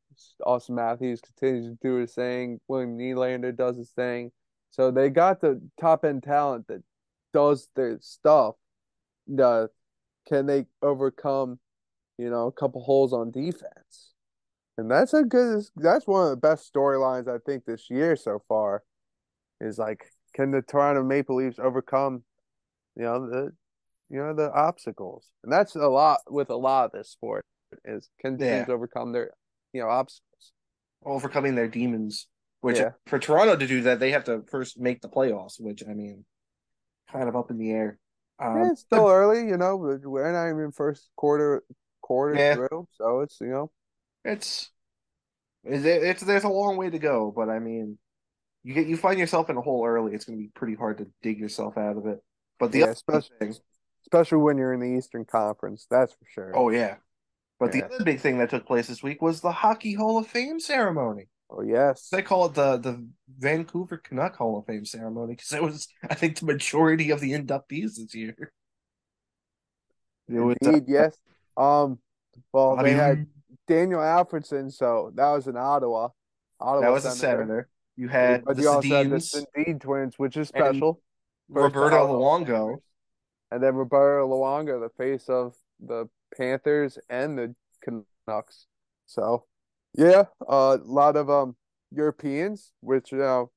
Auston 0.42 0.70
Matthews 0.70 1.20
continues 1.20 1.66
to 1.66 1.78
do 1.82 1.94
his 1.96 2.14
thing. 2.14 2.60
William 2.68 2.98
Nylander 2.98 3.56
does 3.56 3.76
his 3.76 3.90
thing. 3.90 4.30
So 4.70 4.90
they 4.90 5.08
got 5.08 5.40
the 5.40 5.60
top 5.80 6.04
end 6.04 6.22
talent 6.22 6.66
that 6.68 6.82
does 7.32 7.68
their 7.74 7.98
stuff. 8.00 8.54
The 9.26 9.70
can 10.28 10.46
they 10.46 10.66
overcome, 10.82 11.58
you 12.18 12.30
know, 12.30 12.46
a 12.48 12.52
couple 12.52 12.82
holes 12.82 13.12
on 13.12 13.30
defense? 13.30 14.12
And 14.76 14.90
that's 14.90 15.14
a 15.14 15.22
good. 15.22 15.64
That's 15.76 16.06
one 16.06 16.24
of 16.24 16.30
the 16.30 16.36
best 16.36 16.72
storylines 16.72 17.28
I 17.28 17.38
think 17.44 17.64
this 17.64 17.88
year 17.90 18.16
so 18.16 18.42
far. 18.48 18.82
Is 19.60 19.78
like, 19.78 20.04
can 20.34 20.52
the 20.52 20.62
Toronto 20.62 21.02
Maple 21.02 21.36
Leafs 21.36 21.58
overcome, 21.58 22.22
you 22.94 23.02
know, 23.02 23.28
the, 23.28 23.52
you 24.08 24.18
know, 24.18 24.34
the 24.34 24.52
obstacles? 24.52 25.26
And 25.42 25.52
that's 25.52 25.74
a 25.74 25.88
lot 25.88 26.20
with 26.28 26.50
a 26.50 26.56
lot 26.56 26.84
of 26.84 26.92
this 26.92 27.10
sport. 27.10 27.44
Is 27.84 28.08
can 28.20 28.38
Yeah. 28.38 28.58
teams 28.58 28.68
overcome 28.68 29.12
their, 29.12 29.32
you 29.72 29.80
know, 29.80 29.88
obstacles? 29.88 30.52
Overcoming 31.04 31.54
their 31.54 31.68
demons, 31.68 32.28
which 32.60 32.78
Yeah. 32.78 32.90
for 33.06 33.18
Toronto 33.18 33.56
to 33.56 33.66
do 33.66 33.82
that, 33.82 33.98
they 33.98 34.12
have 34.12 34.24
to 34.24 34.42
first 34.48 34.78
make 34.78 35.00
the 35.00 35.08
playoffs, 35.08 35.60
which 35.60 35.82
I 35.84 35.92
mean, 35.92 36.24
kind 37.10 37.28
of 37.28 37.34
up 37.34 37.50
in 37.50 37.58
the 37.58 37.72
air. 37.72 37.98
Um, 38.38 38.58
Yeah, 38.58 38.70
it's 38.70 38.82
still 38.82 39.08
early, 39.08 39.48
you 39.48 39.56
know. 39.56 39.76
We're 39.76 40.32
not 40.32 40.56
even 40.56 40.70
first 40.70 41.10
quarter 41.16 41.64
quarter 42.08 42.34
Yeah. 42.38 42.54
through, 42.54 42.88
so 42.92 43.20
it's 43.20 43.40
you 43.40 43.48
know. 43.48 43.70
it's 44.24 44.70
it's 45.64 45.84
it's 45.84 46.22
there's 46.22 46.44
a 46.44 46.48
long 46.48 46.76
way 46.76 46.90
to 46.90 46.98
go, 46.98 47.32
but 47.34 47.48
I 47.48 47.58
mean, 47.58 47.98
you 48.64 48.74
get 48.74 48.86
you 48.86 48.96
find 48.96 49.18
yourself 49.18 49.50
in 49.50 49.56
a 49.56 49.60
hole 49.60 49.86
early, 49.86 50.14
it's 50.14 50.24
going 50.24 50.38
to 50.38 50.42
be 50.42 50.50
pretty 50.54 50.74
hard 50.74 50.98
to 50.98 51.06
dig 51.22 51.38
yourself 51.38 51.76
out 51.78 51.96
of 51.96 52.06
it. 52.06 52.18
But 52.58 52.72
the 52.72 52.78
Yeah, 52.78 52.84
other 52.84 52.92
especially- 52.92 53.36
thing, 53.38 53.54
especially 54.02 54.38
when 54.38 54.56
you're 54.58 54.72
in 54.72 54.80
the 54.80 54.96
Eastern 54.98 55.24
Conference, 55.24 55.86
that's 55.90 56.12
for 56.14 56.26
sure. 56.34 56.52
oh 56.56 56.70
yeah, 56.70 56.96
but 57.60 57.74
Yeah. 57.74 57.86
the 57.88 57.94
other 57.94 58.04
big 58.04 58.20
thing 58.20 58.38
that 58.38 58.50
took 58.50 58.66
place 58.66 58.86
this 58.88 59.02
week 59.02 59.20
was 59.22 59.40
the 59.40 59.52
Hockey 59.52 59.94
Hall 59.94 60.18
of 60.18 60.26
Fame 60.26 60.58
ceremony. 60.60 61.28
Oh 61.50 61.62
yes. 61.62 62.08
They 62.10 62.22
call 62.22 62.46
it 62.46 62.54
the 62.54 62.76
the 62.76 63.06
Vancouver 63.38 63.96
Canuck 63.98 64.36
Hall 64.36 64.58
of 64.58 64.66
Fame 64.66 64.84
ceremony 64.84 65.32
because 65.34 65.52
it 65.52 65.62
was, 65.62 65.88
I 66.08 66.14
think, 66.14 66.38
the 66.38 66.44
majority 66.46 67.10
of 67.10 67.20
the 67.20 67.32
inductees 67.32 67.96
this 67.96 68.14
year. 68.14 68.52
It 70.28 70.40
was, 70.40 70.56
uh, 70.64 70.68
Indeed, 70.72 70.84
yes. 70.88 71.16
Um, 71.58 71.98
well, 72.52 72.78
I 72.78 72.84
they 72.84 72.92
had 72.92 73.26
Daniel 73.66 74.00
Alfredsson, 74.00 74.72
so 74.72 75.12
that 75.16 75.28
was 75.30 75.46
in 75.48 75.56
Ottawa. 75.56 76.08
Ottawa 76.60 76.80
that 76.80 76.92
was 76.92 77.04
a 77.04 77.10
Senator. 77.10 77.42
senator. 77.42 77.68
You 77.96 78.08
had 78.08 78.44
But 78.44 78.56
the 78.56 78.62
you 78.62 78.68
also 78.68 78.88
had 78.88 79.10
the 79.10 79.16
Sedins. 79.16 79.80
Twins, 79.80 80.18
which 80.18 80.36
is 80.36 80.48
special. 80.48 81.02
Roberto 81.48 82.06
Luongo. 82.06 82.76
And 83.50 83.62
then 83.62 83.74
Roberto 83.74 84.28
Luongo, 84.28 84.80
the 84.80 84.90
face 85.02 85.28
of 85.28 85.54
the 85.80 86.08
Panthers 86.36 86.98
and 87.08 87.38
the 87.38 87.54
Canucks. 87.82 88.66
So, 89.06 89.46
yeah, 89.94 90.24
a 90.46 90.50
uh, 90.50 90.78
lot 90.84 91.16
of 91.16 91.28
um 91.30 91.56
Europeans, 91.90 92.72
which 92.80 93.10
you 93.10 93.18
know, 93.18 93.50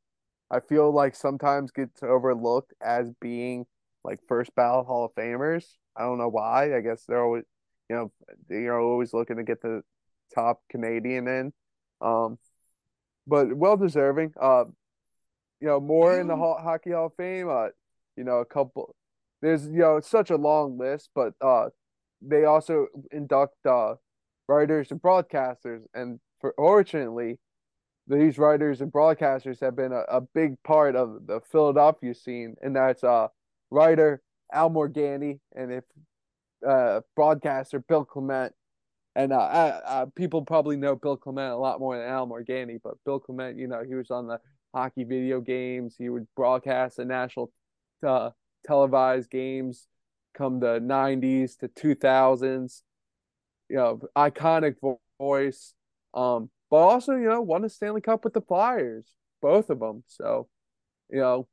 I 0.49 0.59
feel 0.59 0.91
like 0.91 1.15
sometimes 1.15 1.71
gets 1.71 2.01
overlooked 2.01 2.73
as 2.81 3.11
being 3.19 3.65
like 4.03 4.19
first 4.27 4.55
ballot 4.55 4.87
Hall 4.87 5.05
of 5.05 5.13
Famers. 5.13 5.65
I 5.95 6.03
don't 6.03 6.17
know 6.17 6.29
why. 6.29 6.75
I 6.75 6.79
guess 6.79 7.03
they're 7.05 7.21
always, 7.21 7.43
you 7.91 7.97
know, 7.97 8.11
you're 8.49 8.79
always 8.79 9.13
looking 9.13 9.35
to 9.35 9.43
get 9.43 9.61
the 9.61 9.81
top 10.33 10.61
Canadian 10.69 11.27
in. 11.27 11.53
Um, 11.99 12.37
but 13.27 13.53
well 13.53 13.75
deserving. 13.75 14.33
Uh, 14.39 14.63
you 15.59 15.67
know, 15.67 15.81
more 15.81 16.17
in 16.17 16.27
the 16.27 16.37
Hockey 16.37 16.91
Hall 16.91 17.07
of 17.07 17.15
Fame. 17.17 17.49
Uh, 17.49 17.67
you 18.15 18.23
know, 18.23 18.37
a 18.37 18.45
couple. 18.45 18.95
There's 19.41 19.65
you 19.65 19.79
know 19.79 19.99
such 19.99 20.29
a 20.29 20.37
long 20.37 20.77
list, 20.77 21.09
but 21.13 21.33
uh, 21.41 21.67
they 22.21 22.45
also 22.45 22.87
induct 23.11 23.57
uh 23.65 23.95
writers 24.47 24.91
and 24.91 25.01
broadcasters, 25.01 25.81
and 25.93 26.19
for, 26.39 26.53
fortunately, 26.55 27.39
these 28.07 28.37
writers 28.37 28.79
and 28.79 28.91
broadcasters 28.91 29.59
have 29.59 29.75
been 29.75 29.91
a, 29.91 30.03
a 30.07 30.21
big 30.21 30.55
part 30.63 30.95
of 30.95 31.27
the 31.27 31.41
Philadelphia 31.51 32.15
scene, 32.15 32.55
and 32.61 32.77
that's 32.77 33.03
uh 33.03 33.27
writer 33.69 34.21
Al 34.53 34.69
Morganti, 34.69 35.39
and 35.55 35.73
if 35.73 35.83
uh 36.67 37.01
broadcaster 37.15 37.79
Bill 37.79 38.05
Clement, 38.05 38.53
and 39.15 39.33
uh, 39.33 39.37
uh, 39.37 40.05
people 40.15 40.43
probably 40.43 40.77
know 40.77 40.95
Bill 40.95 41.17
Clement 41.17 41.53
a 41.53 41.57
lot 41.57 41.79
more 41.79 41.97
than 41.97 42.07
Al 42.07 42.27
Morganti, 42.27 42.79
but 42.83 42.95
Bill 43.05 43.19
Clement, 43.19 43.57
you 43.57 43.67
know, 43.67 43.83
he 43.83 43.95
was 43.95 44.11
on 44.11 44.27
the 44.27 44.39
hockey 44.73 45.03
video 45.03 45.41
games. 45.41 45.95
He 45.97 46.09
would 46.09 46.27
broadcast 46.35 46.97
the 46.97 47.05
national 47.05 47.51
uh, 48.05 48.31
televised 48.65 49.29
games 49.29 49.87
come 50.33 50.59
the 50.59 50.79
90s 50.79 51.57
to 51.57 51.67
2000s. 51.67 52.83
You 53.69 53.77
know, 53.77 54.01
iconic 54.17 54.75
voice. 55.19 55.73
Um, 56.13 56.49
but 56.69 56.77
also, 56.77 57.13
you 57.13 57.29
know, 57.29 57.41
won 57.41 57.63
a 57.63 57.69
Stanley 57.69 58.01
Cup 58.01 58.23
with 58.23 58.33
the 58.33 58.41
Flyers, 58.41 59.05
both 59.41 59.69
of 59.69 59.79
them. 59.79 60.03
So, 60.07 60.49
you 61.09 61.19
know, 61.19 61.47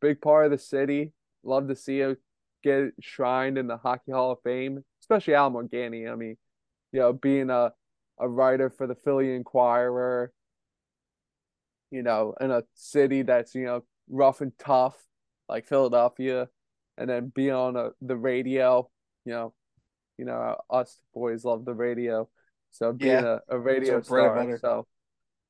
big 0.00 0.20
part 0.20 0.46
of 0.46 0.50
the 0.50 0.58
city. 0.58 1.12
Love 1.44 1.68
to 1.68 1.76
see 1.76 2.00
him 2.00 2.16
get 2.66 2.92
shrined 3.00 3.58
in 3.58 3.68
the 3.68 3.76
Hockey 3.76 4.12
Hall 4.12 4.32
of 4.32 4.38
Fame, 4.42 4.84
especially 5.00 5.34
Al 5.34 5.52
Morganti. 5.52 6.10
I 6.10 6.16
mean, 6.16 6.36
you 6.90 7.00
know, 7.00 7.12
being 7.12 7.48
a, 7.50 7.72
a 8.18 8.28
writer 8.28 8.70
for 8.70 8.86
the 8.86 8.96
Philly 8.96 9.34
Inquirer, 9.34 10.32
you 11.92 12.02
know, 12.02 12.34
in 12.40 12.50
a 12.50 12.64
city 12.74 13.22
that's, 13.22 13.54
you 13.54 13.64
know, 13.64 13.84
rough 14.10 14.40
and 14.40 14.52
tough 14.58 14.96
like 15.48 15.66
Philadelphia, 15.66 16.48
and 16.98 17.08
then 17.08 17.32
be 17.32 17.50
on 17.50 17.76
a, 17.76 17.90
the 18.00 18.16
radio, 18.16 18.90
you 19.24 19.32
know, 19.32 19.54
you 20.18 20.24
know, 20.24 20.56
us 20.68 20.98
boys 21.14 21.44
love 21.44 21.64
the 21.64 21.74
radio. 21.74 22.28
So 22.72 22.92
being 22.92 23.12
yeah. 23.12 23.38
a, 23.48 23.56
a 23.56 23.58
radio 23.58 24.02
star. 24.02 24.58
So 24.60 24.86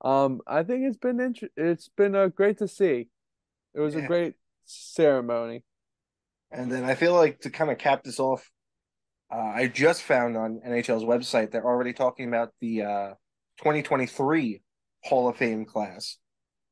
um 0.02 0.40
I 0.46 0.62
think 0.64 0.84
it's 0.84 0.98
been 0.98 1.18
int- 1.20 1.52
it's 1.56 1.88
been 1.96 2.14
uh, 2.14 2.28
great 2.28 2.58
to 2.58 2.68
see. 2.68 3.08
It 3.74 3.80
was 3.80 3.94
yeah. 3.94 4.04
a 4.04 4.06
great 4.06 4.34
ceremony. 4.64 5.64
And 6.50 6.70
then 6.70 6.84
I 6.84 6.94
feel 6.94 7.14
like 7.14 7.40
to 7.40 7.50
kind 7.50 7.70
of 7.70 7.78
cap 7.78 8.04
this 8.04 8.20
off, 8.20 8.48
uh, 9.32 9.38
I 9.38 9.66
just 9.66 10.02
found 10.02 10.36
on 10.36 10.60
NHL's 10.66 11.04
website 11.04 11.50
they're 11.50 11.66
already 11.66 11.92
talking 11.92 12.28
about 12.28 12.50
the 12.60 12.82
uh, 12.82 13.08
2023 13.58 14.62
Hall 15.04 15.28
of 15.28 15.36
Fame 15.36 15.64
class. 15.64 16.18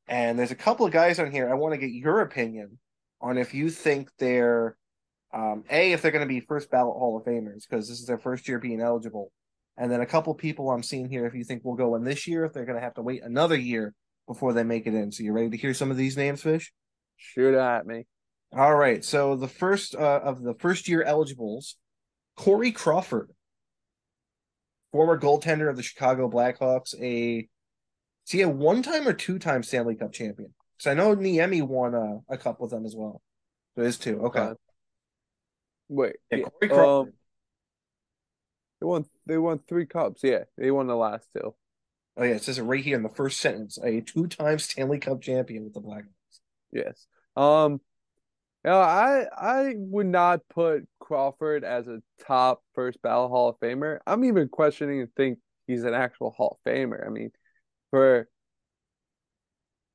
And 0.06 0.38
there's 0.38 0.50
a 0.50 0.56
couple 0.56 0.86
of 0.86 0.92
guys 0.92 1.18
on 1.18 1.30
here. 1.30 1.50
I 1.50 1.54
want 1.54 1.72
to 1.74 1.78
get 1.78 1.90
your 1.90 2.20
opinion 2.20 2.78
on 3.20 3.38
if 3.38 3.54
you 3.54 3.70
think 3.70 4.10
they're 4.18 4.76
um, 5.32 5.64
a 5.70 5.92
if 5.92 6.02
they're 6.02 6.12
going 6.12 6.26
to 6.26 6.32
be 6.32 6.40
first 6.40 6.70
ballot 6.70 6.96
Hall 6.96 7.16
of 7.16 7.24
Famers 7.24 7.62
because 7.68 7.88
this 7.88 7.98
is 7.98 8.06
their 8.06 8.18
first 8.18 8.46
year 8.46 8.58
being 8.58 8.80
eligible, 8.80 9.32
and 9.76 9.90
then 9.90 10.00
a 10.00 10.06
couple 10.06 10.32
people 10.34 10.70
I'm 10.70 10.82
seeing 10.82 11.08
here 11.08 11.26
if 11.26 11.34
you 11.34 11.42
think 11.42 11.64
will 11.64 11.74
go 11.74 11.96
in 11.96 12.04
this 12.04 12.26
year 12.28 12.44
if 12.44 12.52
they're 12.52 12.66
going 12.66 12.78
to 12.78 12.84
have 12.84 12.94
to 12.94 13.02
wait 13.02 13.24
another 13.24 13.56
year 13.56 13.94
before 14.28 14.52
they 14.52 14.62
make 14.62 14.86
it 14.86 14.94
in. 14.94 15.10
So 15.10 15.24
you 15.24 15.32
ready 15.32 15.50
to 15.50 15.56
hear 15.56 15.74
some 15.74 15.90
of 15.90 15.96
these 15.96 16.16
names, 16.16 16.42
Fish? 16.42 16.72
Shoot 17.16 17.54
at 17.54 17.86
me. 17.86 18.06
All 18.56 18.74
right. 18.74 19.04
So 19.04 19.34
the 19.36 19.48
first 19.48 19.96
uh, 19.96 20.20
of 20.22 20.42
the 20.42 20.54
first 20.54 20.88
year 20.88 21.02
eligibles, 21.02 21.76
Corey 22.36 22.70
Crawford, 22.70 23.30
former 24.92 25.18
goaltender 25.18 25.68
of 25.68 25.76
the 25.76 25.82
Chicago 25.82 26.30
Blackhawks, 26.30 26.94
a 27.00 27.48
is 28.26 28.30
he 28.30 28.42
a 28.42 28.48
one 28.48 28.82
time 28.82 29.08
or 29.08 29.12
two 29.12 29.38
time 29.38 29.62
Stanley 29.62 29.96
Cup 29.96 30.12
champion? 30.12 30.54
So 30.78 30.90
I 30.90 30.94
know 30.94 31.16
Niemi 31.16 31.62
won 31.62 31.94
a, 31.94 32.20
a 32.28 32.38
cup 32.38 32.60
with 32.60 32.70
them 32.70 32.86
as 32.86 32.94
well. 32.96 33.20
So 33.74 33.82
it 33.82 33.86
is 33.86 33.98
two. 33.98 34.20
Okay. 34.26 34.40
Uh, 34.40 34.54
wait. 35.88 36.16
Yeah, 36.30 36.44
um, 36.70 37.12
they 38.80 38.86
won. 38.86 39.04
They 39.26 39.38
won 39.38 39.60
three 39.66 39.86
cups. 39.86 40.22
Yeah, 40.22 40.44
they 40.56 40.70
won 40.70 40.86
the 40.86 40.96
last 40.96 41.28
two. 41.34 41.54
Oh 42.16 42.22
yeah, 42.22 42.34
it 42.34 42.44
says 42.44 42.58
it 42.58 42.62
right 42.62 42.84
here 42.84 42.96
in 42.96 43.02
the 43.02 43.08
first 43.08 43.40
sentence. 43.40 43.78
A 43.82 44.00
two-time 44.00 44.60
Stanley 44.60 45.00
Cup 45.00 45.20
champion 45.20 45.64
with 45.64 45.74
the 45.74 45.80
Blackhawks. 45.80 46.40
Yes. 46.72 47.06
Um. 47.36 47.80
Know, 48.64 48.78
I 48.78 49.26
I 49.36 49.74
would 49.76 50.06
not 50.06 50.40
put 50.48 50.88
Crawford 50.98 51.64
as 51.64 51.86
a 51.86 52.00
top 52.26 52.62
first 52.74 53.00
ballot 53.02 53.30
Hall 53.30 53.50
of 53.50 53.60
Famer. 53.60 53.98
I'm 54.06 54.24
even 54.24 54.48
questioning 54.48 55.00
and 55.00 55.14
think 55.14 55.38
he's 55.66 55.84
an 55.84 55.92
actual 55.92 56.30
Hall 56.30 56.58
of 56.58 56.70
Famer. 56.70 57.06
I 57.06 57.10
mean, 57.10 57.30
for 57.90 58.26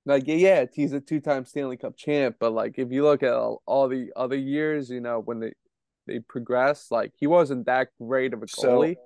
like 0.06 0.24
yeah, 0.28 0.66
he's 0.74 0.94
a 0.94 1.00
two-time 1.00 1.46
Stanley 1.46 1.78
Cup 1.78 1.98
champ, 1.98 2.36
but 2.40 2.52
like 2.52 2.76
if 2.78 2.92
you 2.92 3.04
look 3.04 3.24
at 3.24 3.34
all, 3.34 3.62
all 3.66 3.88
the 3.88 4.12
other 4.16 4.38
years, 4.38 4.90
you 4.90 5.02
know 5.02 5.20
when 5.20 5.40
they 5.40 5.54
they 6.06 6.20
progress, 6.20 6.88
like 6.92 7.12
he 7.18 7.28
wasn't 7.28 7.66
that 7.66 7.90
great 8.00 8.34
of 8.34 8.44
a 8.44 8.46
goalie. 8.46 8.96
So, 8.96 9.02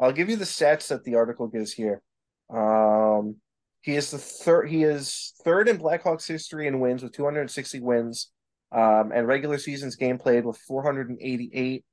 I'll 0.00 0.12
give 0.12 0.28
you 0.28 0.36
the 0.36 0.44
stats 0.44 0.88
that 0.88 1.04
the 1.04 1.14
article 1.14 1.46
gives 1.46 1.72
here. 1.72 2.02
Um, 2.52 3.36
he 3.82 3.96
is 3.96 4.10
the 4.10 4.18
third. 4.18 4.68
He 4.68 4.84
is 4.84 5.34
third 5.44 5.68
in 5.68 5.78
Blackhawks 5.78 6.26
history 6.26 6.66
in 6.66 6.80
wins 6.80 7.02
with 7.02 7.12
260 7.12 7.80
wins, 7.80 8.30
um, 8.72 9.12
and 9.12 9.26
regular 9.26 9.58
seasons 9.58 9.96
game 9.96 10.18
played 10.18 10.44
with 10.44 10.56
488. 10.56 11.84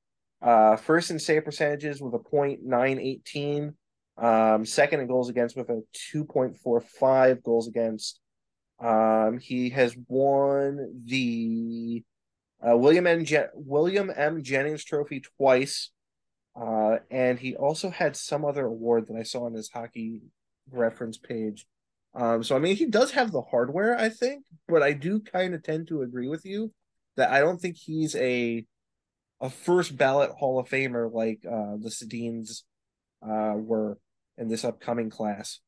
Uh, 0.42 0.76
first 0.76 1.10
in 1.10 1.18
save 1.18 1.44
percentages 1.44 2.00
with 2.00 2.14
a 2.14 2.18
.918. 2.18 3.74
Um, 4.16 4.66
second 4.66 5.00
in 5.00 5.06
goals 5.06 5.28
against 5.28 5.56
with 5.56 5.68
a 5.70 5.82
2.45 6.14 7.42
goals 7.42 7.68
against. 7.68 8.20
Um, 8.78 9.38
he 9.38 9.70
has 9.70 9.94
won 10.08 11.02
the 11.04 12.02
uh, 12.66 12.76
William 12.76 13.06
M. 13.06 13.24
Je- 13.24 13.46
William 13.54 14.10
M. 14.14 14.42
Jennings 14.42 14.84
Trophy 14.84 15.22
twice, 15.38 15.90
uh, 16.60 16.96
and 17.10 17.38
he 17.38 17.56
also 17.56 17.90
had 17.90 18.16
some 18.16 18.44
other 18.44 18.66
award 18.66 19.06
that 19.08 19.16
I 19.16 19.22
saw 19.22 19.44
on 19.44 19.54
his 19.54 19.70
hockey 19.70 20.20
reference 20.70 21.18
page. 21.18 21.66
Um, 22.14 22.42
so 22.42 22.56
I 22.56 22.58
mean, 22.58 22.76
he 22.76 22.86
does 22.86 23.12
have 23.12 23.30
the 23.30 23.42
hardware, 23.42 23.96
I 23.96 24.08
think, 24.08 24.44
but 24.68 24.82
I 24.82 24.92
do 24.92 25.20
kind 25.20 25.54
of 25.54 25.62
tend 25.62 25.88
to 25.88 26.02
agree 26.02 26.28
with 26.28 26.44
you 26.44 26.72
that 27.16 27.30
I 27.30 27.40
don't 27.40 27.60
think 27.60 27.76
he's 27.76 28.16
a 28.16 28.64
a 29.40 29.50
first 29.50 29.96
ballot 29.96 30.30
Hall 30.32 30.58
of 30.58 30.68
Famer 30.68 31.12
like 31.12 31.40
uh, 31.46 31.76
the 31.80 31.88
Sedins 31.88 32.62
uh, 33.22 33.54
were 33.56 33.98
in 34.36 34.48
this 34.48 34.64
upcoming 34.64 35.10
class. 35.10 35.60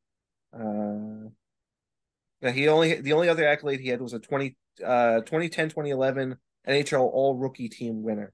Uh, 0.55 1.31
he 2.51 2.69
only 2.69 3.01
the 3.01 3.13
only 3.13 3.29
other 3.29 3.47
accolade 3.47 3.81
he 3.81 3.89
had 3.89 4.01
was 4.01 4.13
a 4.13 4.19
20, 4.19 4.57
uh, 4.85 5.21
2010 5.21 5.69
2011 5.69 6.37
NHL 6.69 7.01
All 7.01 7.37
Rookie 7.37 7.69
Team 7.69 8.03
winner. 8.03 8.33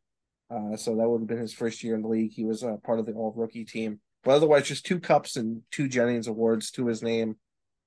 Uh, 0.51 0.77
so 0.77 0.97
that 0.97 1.09
would 1.09 1.21
have 1.21 1.29
been 1.29 1.39
his 1.39 1.53
first 1.53 1.85
year 1.85 1.95
in 1.95 2.03
the 2.03 2.09
league. 2.09 2.33
He 2.33 2.45
was 2.45 2.65
uh, 2.65 2.77
part 2.83 2.99
of 2.99 3.07
the 3.07 3.13
All 3.13 3.35
Rookie 3.37 3.67
Team, 3.67 4.01
but 4.25 4.33
otherwise, 4.33 4.67
just 4.67 4.87
two 4.87 4.99
cups 4.99 5.37
and 5.37 5.63
two 5.71 5.89
Jennings 5.89 6.27
awards 6.27 6.71
to 6.73 6.87
his 6.87 7.03
name 7.03 7.37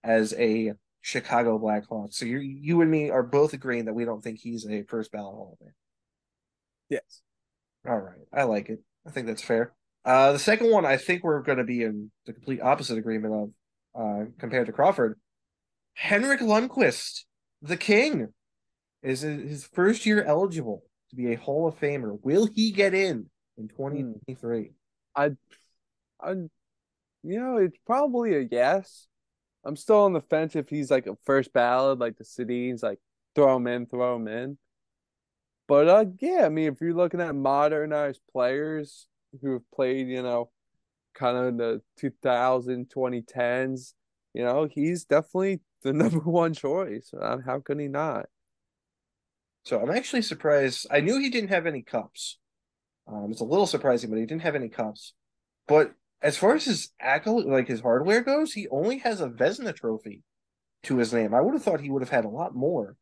as 0.03 0.33
a 0.33 0.73
Chicago 1.01 1.57
Blackhawks. 1.59 2.13
So 2.13 2.25
you 2.25 2.39
you 2.39 2.81
and 2.81 2.91
me 2.91 3.09
are 3.09 3.23
both 3.23 3.53
agreeing 3.53 3.85
that 3.85 3.93
we 3.93 4.05
don't 4.05 4.23
think 4.23 4.39
he's 4.39 4.65
a 4.67 4.83
first 4.83 5.11
ballot 5.11 5.33
Hall 5.33 5.57
of 5.59 5.65
Fame. 5.65 5.73
Yes. 6.89 7.21
All 7.87 7.97
right, 7.97 8.19
I 8.31 8.43
like 8.43 8.69
it. 8.69 8.79
I 9.07 9.09
think 9.09 9.27
that's 9.27 9.41
fair. 9.41 9.73
Uh, 10.05 10.31
the 10.33 10.39
second 10.39 10.71
one, 10.71 10.85
I 10.85 10.97
think 10.97 11.23
we're 11.23 11.41
going 11.41 11.57
to 11.57 11.63
be 11.63 11.83
in 11.83 12.11
the 12.25 12.33
complete 12.33 12.61
opposite 12.61 12.97
agreement 12.97 13.33
of 13.33 13.49
uh, 13.95 14.25
compared 14.39 14.67
to 14.67 14.73
Crawford. 14.73 15.19
Henrik 15.93 16.39
Lundqvist, 16.39 17.21
the 17.61 17.77
king, 17.77 18.27
is 19.03 19.21
his 19.21 19.67
first 19.73 20.05
year 20.05 20.23
eligible 20.23 20.83
to 21.09 21.15
be 21.15 21.33
a 21.33 21.37
Hall 21.37 21.67
of 21.67 21.79
Famer. 21.79 22.17
Will 22.23 22.47
he 22.47 22.71
get 22.71 22.93
in 22.93 23.29
in 23.57 23.67
2023? 23.67 24.71
I, 25.15 25.31
I, 26.19 26.31
you 26.31 26.49
know, 27.23 27.57
it's 27.57 27.77
probably 27.85 28.35
a 28.35 28.47
yes. 28.49 29.07
I'm 29.63 29.76
still 29.76 30.00
on 30.00 30.13
the 30.13 30.21
fence 30.21 30.56
if 30.56 30.69
he's 30.69 30.89
like 30.89 31.08
a 31.08 31.17
first 31.26 31.54
ballot, 31.54 32.00
like 32.00 32.17
the 32.17 32.24
Sedins, 32.24 32.84
like 32.84 33.00
throw 33.36 33.56
him 33.56 33.67
in, 33.67 33.86
throw 33.86 34.15
him 34.15 34.28
in. 34.28 34.58
But 35.67 35.88
uh, 35.88 36.06
yeah, 36.19 36.45
I 36.45 36.50
mean, 36.50 36.67
if 36.67 36.82
you're 36.82 36.93
looking 36.93 37.21
at 37.21 37.36
modernized 37.36 38.21
players 38.32 39.08
who 39.41 39.54
have 39.54 39.71
played, 39.74 40.08
you 40.08 40.21
know, 40.24 40.50
kind 41.13 41.38
of 41.38 41.45
in 41.47 41.58
the 41.58 41.82
2000, 42.00 42.89
2010s, 42.93 43.93
you 44.34 44.43
know, 44.43 44.67
he's 44.69 45.06
definitely 45.06 45.62
the 45.84 45.93
number 45.93 46.19
one 46.19 46.54
choice. 46.54 47.13
Uh, 47.19 47.38
how 47.45 47.60
can 47.60 47.80
he 47.80 47.88
not? 47.88 48.26
So 49.63 49.80
I'm 49.80 49.91
actually 49.91 50.24
surprised. 50.24 50.88
I 50.89 51.02
knew 51.02 51.19
he 51.19 51.30
didn't 51.30 51.50
have 51.50 51.67
any 51.67 51.84
cups. 51.84 52.39
Um, 53.08 53.32
it's 53.32 53.41
a 53.41 53.45
little 53.45 53.67
surprising, 53.67 54.10
but 54.10 54.19
he 54.19 54.26
didn't 54.26 54.41
have 54.41 54.56
any 54.56 54.69
cups. 54.69 55.13
But 55.67 55.93
as 56.21 56.38
far 56.38 56.55
as 56.55 56.65
his 56.65 56.89
accolade, 56.99 57.47
like 57.47 57.67
his 57.67 57.81
hardware 57.81 58.21
goes, 58.21 58.53
he 58.53 58.67
only 58.69 58.99
has 58.99 59.21
a 59.21 59.29
Vezina 59.29 59.75
trophy 59.75 60.21
to 60.84 60.97
his 60.97 61.13
name. 61.13 61.34
I 61.34 61.41
would 61.41 61.53
have 61.53 61.63
thought 61.63 61.81
he 61.81 61.89
would 61.89 62.01
have 62.01 62.10
had 62.10 62.25
a 62.25 62.29
lot 62.29 62.55
more. 62.55 62.95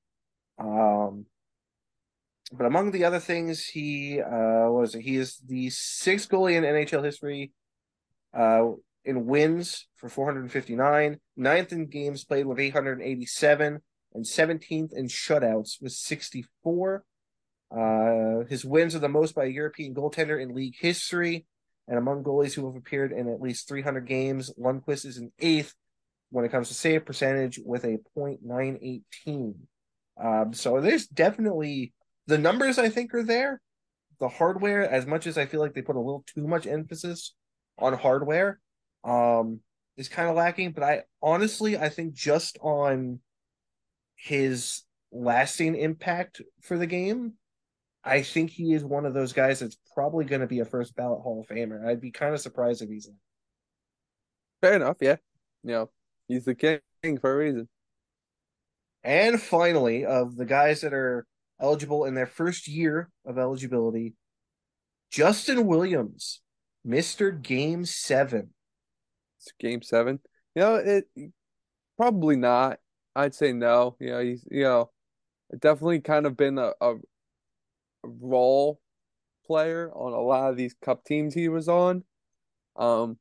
Um, 0.58 1.26
but 2.52 2.66
among 2.66 2.92
the 2.92 3.04
other 3.04 3.20
things, 3.20 3.66
he 3.66 4.22
uh, 4.22 4.70
was? 4.70 4.94
He 4.94 5.18
is 5.18 5.38
the 5.48 5.70
sixth 5.70 6.30
goalie 6.30 6.56
in 6.56 6.64
NHL 6.64 7.04
history 7.04 7.52
uh, 8.34 8.72
in 9.06 9.26
wins 9.26 9.88
for 9.96 10.10
459, 10.10 11.20
ninth 11.38 11.72
in 11.72 11.88
games 11.88 12.24
played 12.24 12.46
with 12.46 12.60
887, 12.60 13.82
and 14.14 14.26
17th 14.26 14.94
in 14.94 15.08
shutouts 15.08 15.82
with 15.82 15.92
64. 15.92 17.04
Uh, 17.72 18.46
his 18.50 18.66
wins 18.66 18.96
are 18.96 19.00
the 19.00 19.08
most 19.08 19.36
by 19.36 19.46
a 19.46 19.50
European 19.50 19.94
goaltender 19.94 20.42
in 20.42 20.56
league 20.56 20.76
history. 20.80 21.46
And 21.90 21.98
among 21.98 22.24
goalies 22.24 22.54
who 22.54 22.68
have 22.68 22.76
appeared 22.76 23.12
in 23.12 23.28
at 23.28 23.42
least 23.42 23.68
300 23.68 24.06
games, 24.06 24.54
Lundqvist 24.60 25.08
is 25.08 25.18
in 25.18 25.32
eighth 25.40 25.74
when 26.30 26.46
it 26.46 26.52
comes 26.52 26.68
to 26.68 26.76
save 26.76 27.04
percentage 27.04 27.60
with 27.66 27.84
a 27.84 27.98
.918. 28.16 29.56
Um, 30.24 30.54
so 30.54 30.80
there's 30.82 31.08
definitely 31.08 31.94
the 32.28 32.38
numbers 32.38 32.78
I 32.78 32.90
think 32.90 33.16
are 33.16 33.24
there. 33.24 33.60
The 34.20 34.28
hardware, 34.28 34.88
as 34.88 35.08
much 35.08 35.26
as 35.26 35.36
I 35.36 35.48
feel 35.48 35.62
like 35.62 35.74
they 35.74 35.82
put 35.82 35.96
a 35.96 36.00
little 36.00 36.24
too 36.36 36.48
much 36.48 36.68
emphasis 36.68 37.34
on 37.80 37.94
hardware, 37.94 38.60
um, 39.04 39.62
is 39.98 40.10
kind 40.10 40.30
of 40.30 40.36
lacking. 40.36 40.74
But 40.74 40.84
I 40.84 41.02
honestly, 41.24 41.76
I 41.76 41.90
think 41.90 42.14
just 42.14 42.60
on 42.62 43.20
his 44.16 44.84
lasting 45.12 45.76
impact 45.76 46.42
for 46.62 46.78
the 46.78 46.86
game, 46.86 47.34
I 48.04 48.22
think 48.22 48.52
he 48.52 48.74
is 48.74 48.84
one 48.84 49.06
of 49.06 49.14
those 49.14 49.34
guys 49.34 49.60
that's 49.60 49.78
probably 49.94 50.26
going 50.26 50.42
to 50.42 50.48
be 50.48 50.60
a 50.60 50.66
first 50.66 50.96
ballot 50.96 51.22
Hall 51.22 51.42
of 51.42 51.48
Famer. 51.48 51.86
I'd 51.86 52.02
be 52.02 52.12
kind 52.12 52.34
of 52.34 52.40
surprised 52.40 52.82
if 52.82 52.90
he's 52.90 53.08
not. 53.08 53.18
Fair 54.62 54.76
enough, 54.76 54.98
yeah. 55.02 55.18
You 55.64 55.72
know, 55.72 55.90
he's 56.28 56.46
the 56.46 56.56
king 56.56 57.18
for 57.20 57.34
a 57.34 57.38
reason. 57.38 57.68
And 59.04 59.42
finally, 59.42 60.06
of 60.06 60.36
the 60.36 60.46
guys 60.46 60.82
that 60.82 60.94
are 60.94 61.26
eligible 61.60 62.06
in 62.06 62.16
their 62.16 62.28
first 62.28 62.68
year 62.68 63.10
of 63.26 63.38
eligibility, 63.38 64.14
Justin 65.12 65.66
Williams, 65.66 66.42
Mr. 66.86 67.42
Game 67.42 67.86
7. 67.86 68.50
It's 69.40 69.52
game 69.60 69.82
7. 69.82 70.20
You 70.56 70.62
know, 70.62 70.76
it 70.76 71.06
probably 71.98 72.36
not. 72.36 72.80
I'd 73.16 73.36
say 73.36 73.54
no. 73.54 73.96
You 74.00 74.10
know, 74.10 74.20
he's 74.20 74.46
you 74.50 74.64
know, 74.64 74.92
definitely 75.60 76.00
kind 76.02 76.26
of 76.26 76.38
been 76.38 76.58
a, 76.58 76.74
a 76.82 76.96
role 78.04 78.80
player 79.46 79.92
on 79.94 80.14
a 80.14 80.22
lot 80.22 80.50
of 80.50 80.58
these 80.58 80.76
cup 80.82 81.04
teams 81.04 81.34
he 81.34 81.50
was 81.50 81.68
on. 81.68 82.04
Um 82.76 83.18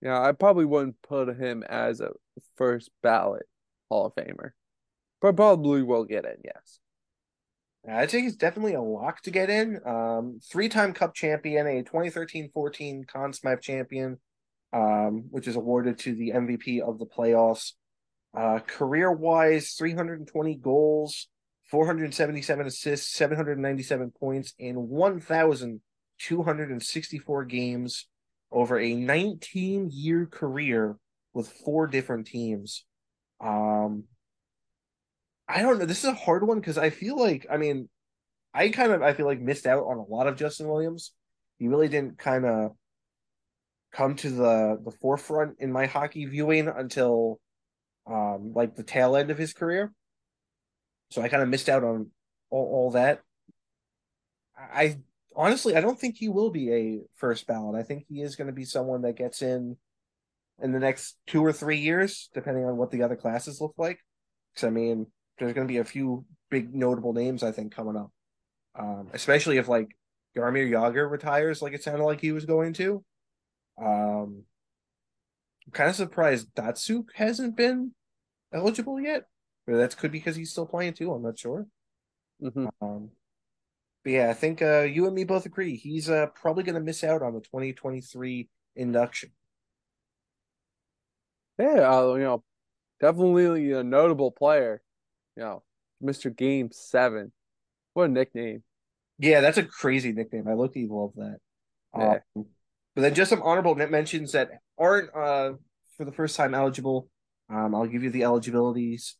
yeah, 0.00 0.20
I 0.20 0.32
probably 0.32 0.64
wouldn't 0.64 1.00
put 1.02 1.28
him 1.36 1.62
as 1.62 2.00
a 2.00 2.10
first 2.56 2.90
ballot 3.02 3.46
Hall 3.88 4.06
of 4.06 4.14
Famer. 4.14 4.50
But 5.20 5.36
probably 5.36 5.82
will 5.82 6.04
get 6.04 6.24
in, 6.24 6.36
yes. 6.44 6.80
I 7.88 8.06
think 8.06 8.24
he's 8.24 8.36
definitely 8.36 8.74
a 8.74 8.82
lock 8.82 9.22
to 9.22 9.30
get 9.30 9.50
in. 9.50 9.80
Um, 9.84 10.40
three-time 10.42 10.92
Cup 10.94 11.14
champion, 11.14 11.66
a 11.66 11.82
2013-14 11.82 13.06
Conn 13.06 13.32
Smythe 13.32 13.60
champion, 13.60 14.18
um, 14.72 15.24
which 15.30 15.48
is 15.48 15.56
awarded 15.56 15.98
to 16.00 16.14
the 16.14 16.30
MVP 16.30 16.80
of 16.80 16.98
the 16.98 17.06
playoffs. 17.06 17.72
Uh, 18.36 18.60
career-wise, 18.66 19.72
320 19.72 20.54
goals, 20.56 21.28
477 21.72 22.66
assists, 22.66 23.12
797 23.14 24.12
points 24.20 24.52
in 24.58 24.76
1,264 24.76 27.44
games 27.46 28.06
over 28.52 28.78
a 28.78 28.92
19-year 28.92 30.26
career 30.26 30.98
with 31.32 31.48
four 31.48 31.86
different 31.86 32.26
teams. 32.26 32.84
Um, 33.40 34.04
I 35.48 35.62
don't 35.62 35.78
know. 35.78 35.86
This 35.86 36.04
is 36.04 36.10
a 36.10 36.14
hard 36.14 36.46
one 36.46 36.60
because 36.60 36.76
I 36.76 36.90
feel 36.90 37.18
like, 37.18 37.46
I 37.50 37.56
mean, 37.56 37.88
I 38.52 38.68
kind 38.68 38.92
of 38.92 39.00
I 39.00 39.14
feel 39.14 39.24
like 39.24 39.40
missed 39.40 39.66
out 39.66 39.84
on 39.84 39.96
a 39.96 40.04
lot 40.04 40.26
of 40.26 40.36
Justin 40.36 40.68
Williams. 40.68 41.14
He 41.58 41.68
really 41.68 41.88
didn't 41.88 42.18
kind 42.18 42.44
of 42.44 42.72
come 43.94 44.14
to 44.16 44.28
the 44.28 44.78
the 44.84 44.92
forefront 45.00 45.56
in 45.58 45.72
my 45.72 45.86
hockey 45.86 46.26
viewing 46.26 46.68
until 46.68 47.40
um 48.06 48.52
like 48.54 48.74
the 48.74 48.82
tail 48.82 49.16
end 49.16 49.30
of 49.30 49.38
his 49.38 49.54
career. 49.54 49.90
So 51.12 51.20
I 51.20 51.28
kind 51.28 51.42
of 51.42 51.48
missed 51.50 51.68
out 51.68 51.84
on 51.84 52.10
all, 52.48 52.64
all 52.64 52.90
that. 52.92 53.20
I 54.56 54.98
honestly 55.36 55.76
I 55.76 55.80
don't 55.82 55.98
think 55.98 56.16
he 56.16 56.28
will 56.28 56.50
be 56.50 56.72
a 56.72 57.00
first 57.16 57.46
ballot. 57.46 57.78
I 57.78 57.82
think 57.82 58.06
he 58.08 58.22
is 58.22 58.34
going 58.34 58.46
to 58.46 58.52
be 58.52 58.64
someone 58.64 59.02
that 59.02 59.16
gets 59.16 59.42
in 59.42 59.76
in 60.62 60.72
the 60.72 60.78
next 60.78 61.16
two 61.26 61.44
or 61.44 61.52
three 61.52 61.78
years, 61.78 62.30
depending 62.32 62.64
on 62.64 62.78
what 62.78 62.90
the 62.90 63.02
other 63.02 63.16
classes 63.16 63.60
look 63.60 63.74
like. 63.76 63.98
Because 64.54 64.66
I 64.66 64.70
mean, 64.70 65.06
there's 65.38 65.52
going 65.52 65.66
to 65.66 65.72
be 65.72 65.78
a 65.78 65.84
few 65.84 66.24
big 66.50 66.74
notable 66.74 67.12
names 67.12 67.42
I 67.42 67.52
think 67.52 67.74
coming 67.74 67.96
up, 67.96 68.10
um, 68.78 69.10
especially 69.12 69.58
if 69.58 69.68
like 69.68 69.88
Jaromir 70.34 70.70
Jagr 70.70 71.10
retires, 71.10 71.60
like 71.60 71.74
it 71.74 71.82
sounded 71.82 72.04
like 72.04 72.22
he 72.22 72.32
was 72.32 72.46
going 72.46 72.72
to. 72.74 73.04
Um, 73.78 74.44
I'm 75.66 75.72
kind 75.72 75.90
of 75.90 75.96
surprised 75.96 76.54
Datsyuk 76.54 77.06
hasn't 77.14 77.54
been 77.54 77.92
eligible 78.52 78.98
yet. 78.98 79.24
That's 79.66 79.94
could 79.94 80.12
be 80.12 80.18
because 80.18 80.36
he's 80.36 80.50
still 80.50 80.66
playing 80.66 80.94
too. 80.94 81.12
I'm 81.12 81.22
not 81.22 81.38
sure. 81.38 81.66
Mm-hmm. 82.42 82.66
Um, 82.80 83.10
but 84.04 84.10
yeah, 84.10 84.30
I 84.30 84.34
think 84.34 84.60
uh, 84.62 84.80
you 84.80 85.06
and 85.06 85.14
me 85.14 85.24
both 85.24 85.46
agree 85.46 85.76
he's 85.76 86.10
uh, 86.10 86.26
probably 86.34 86.64
going 86.64 86.74
to 86.74 86.80
miss 86.80 87.04
out 87.04 87.22
on 87.22 87.34
the 87.34 87.40
2023 87.40 88.48
induction. 88.74 89.30
Yeah, 91.58 91.88
uh, 91.88 92.14
you 92.14 92.24
know, 92.24 92.42
definitely 93.00 93.72
a 93.72 93.84
notable 93.84 94.32
player. 94.32 94.82
You 95.36 95.42
know, 95.44 95.62
Mr. 96.02 96.34
Game 96.34 96.70
Seven. 96.72 97.32
What 97.94 98.04
a 98.04 98.08
nickname. 98.08 98.64
Yeah, 99.18 99.40
that's 99.40 99.58
a 99.58 99.62
crazy 99.62 100.12
nickname. 100.12 100.48
I 100.48 100.54
look 100.54 100.72
love 100.74 101.12
that. 101.16 101.36
Yeah. 101.96 102.18
Um, 102.34 102.46
but 102.94 103.02
then 103.02 103.14
just 103.14 103.30
some 103.30 103.42
honorable 103.42 103.74
mentions 103.74 104.32
that 104.32 104.50
aren't 104.78 105.14
uh, 105.14 105.52
for 105.96 106.04
the 106.04 106.12
first 106.12 106.36
time 106.36 106.54
eligible. 106.54 107.08
Um, 107.48 107.74
I'll 107.74 107.86
give 107.86 108.02
you 108.02 108.10
the 108.10 108.22
eligibilities 108.24 109.16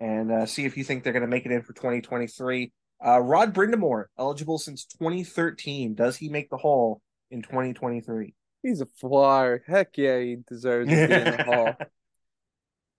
and 0.00 0.30
uh, 0.32 0.46
see 0.46 0.64
if 0.64 0.76
you 0.76 0.84
think 0.84 1.02
they're 1.04 1.12
going 1.12 1.22
to 1.22 1.28
make 1.28 1.46
it 1.46 1.52
in 1.52 1.62
for 1.62 1.72
2023. 1.72 2.72
Uh, 3.04 3.20
Rod 3.20 3.54
Brind'Amour, 3.54 4.06
eligible 4.18 4.58
since 4.58 4.84
2013. 4.84 5.94
Does 5.94 6.16
he 6.16 6.28
make 6.28 6.50
the 6.50 6.56
Hall 6.56 7.02
in 7.30 7.42
2023? 7.42 8.34
He's 8.62 8.80
a 8.80 8.86
flyer. 8.86 9.62
Heck 9.66 9.96
yeah, 9.98 10.18
he 10.20 10.38
deserves 10.48 10.88
to 10.88 10.94
be 10.94 11.12
in 11.12 11.24
the 11.24 11.44
Hall. 11.44 11.76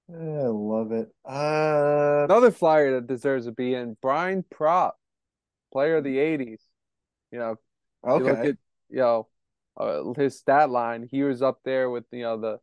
I 0.07 0.47
love 0.47 0.91
it. 0.91 1.09
Uh, 1.27 2.25
Another 2.25 2.51
flyer 2.51 2.93
that 2.93 3.07
deserves 3.07 3.47
to 3.47 3.51
be 3.51 3.73
in 3.73 3.97
Brian 4.01 4.43
Propp, 4.53 4.91
player 5.73 5.97
of 5.97 6.03
the 6.03 6.17
80s. 6.17 6.59
You 7.31 7.39
know, 7.39 7.55
okay. 8.07 8.23
you 8.23 8.29
look 8.29 8.45
at, 8.45 8.57
you 8.89 8.97
know, 8.97 9.27
uh, 9.77 10.13
his 10.15 10.37
stat 10.37 10.69
line, 10.69 11.07
he 11.09 11.23
was 11.23 11.41
up 11.41 11.59
there 11.65 11.89
with, 11.89 12.05
you 12.11 12.21
know, 12.21 12.39
the, 12.39 12.59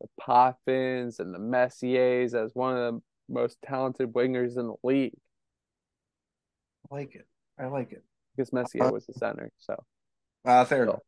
the 0.00 0.06
Potvins 0.20 1.18
and 1.18 1.34
the 1.34 1.38
Messiers 1.38 2.34
as 2.34 2.54
one 2.54 2.76
of 2.76 2.94
the 2.94 3.00
most 3.28 3.58
talented 3.64 4.12
wingers 4.12 4.56
in 4.58 4.68
the 4.68 4.74
league. 4.82 5.14
I 6.90 6.94
like 6.94 7.14
it. 7.14 7.26
I 7.58 7.66
like 7.66 7.92
it. 7.92 8.04
Because 8.36 8.52
Messier 8.52 8.84
uh, 8.84 8.90
was 8.90 9.06
the 9.06 9.14
center, 9.14 9.50
so. 9.58 9.82
Uh, 10.44 10.64
fair 10.64 10.78
so. 10.78 10.82
enough. 10.82 11.00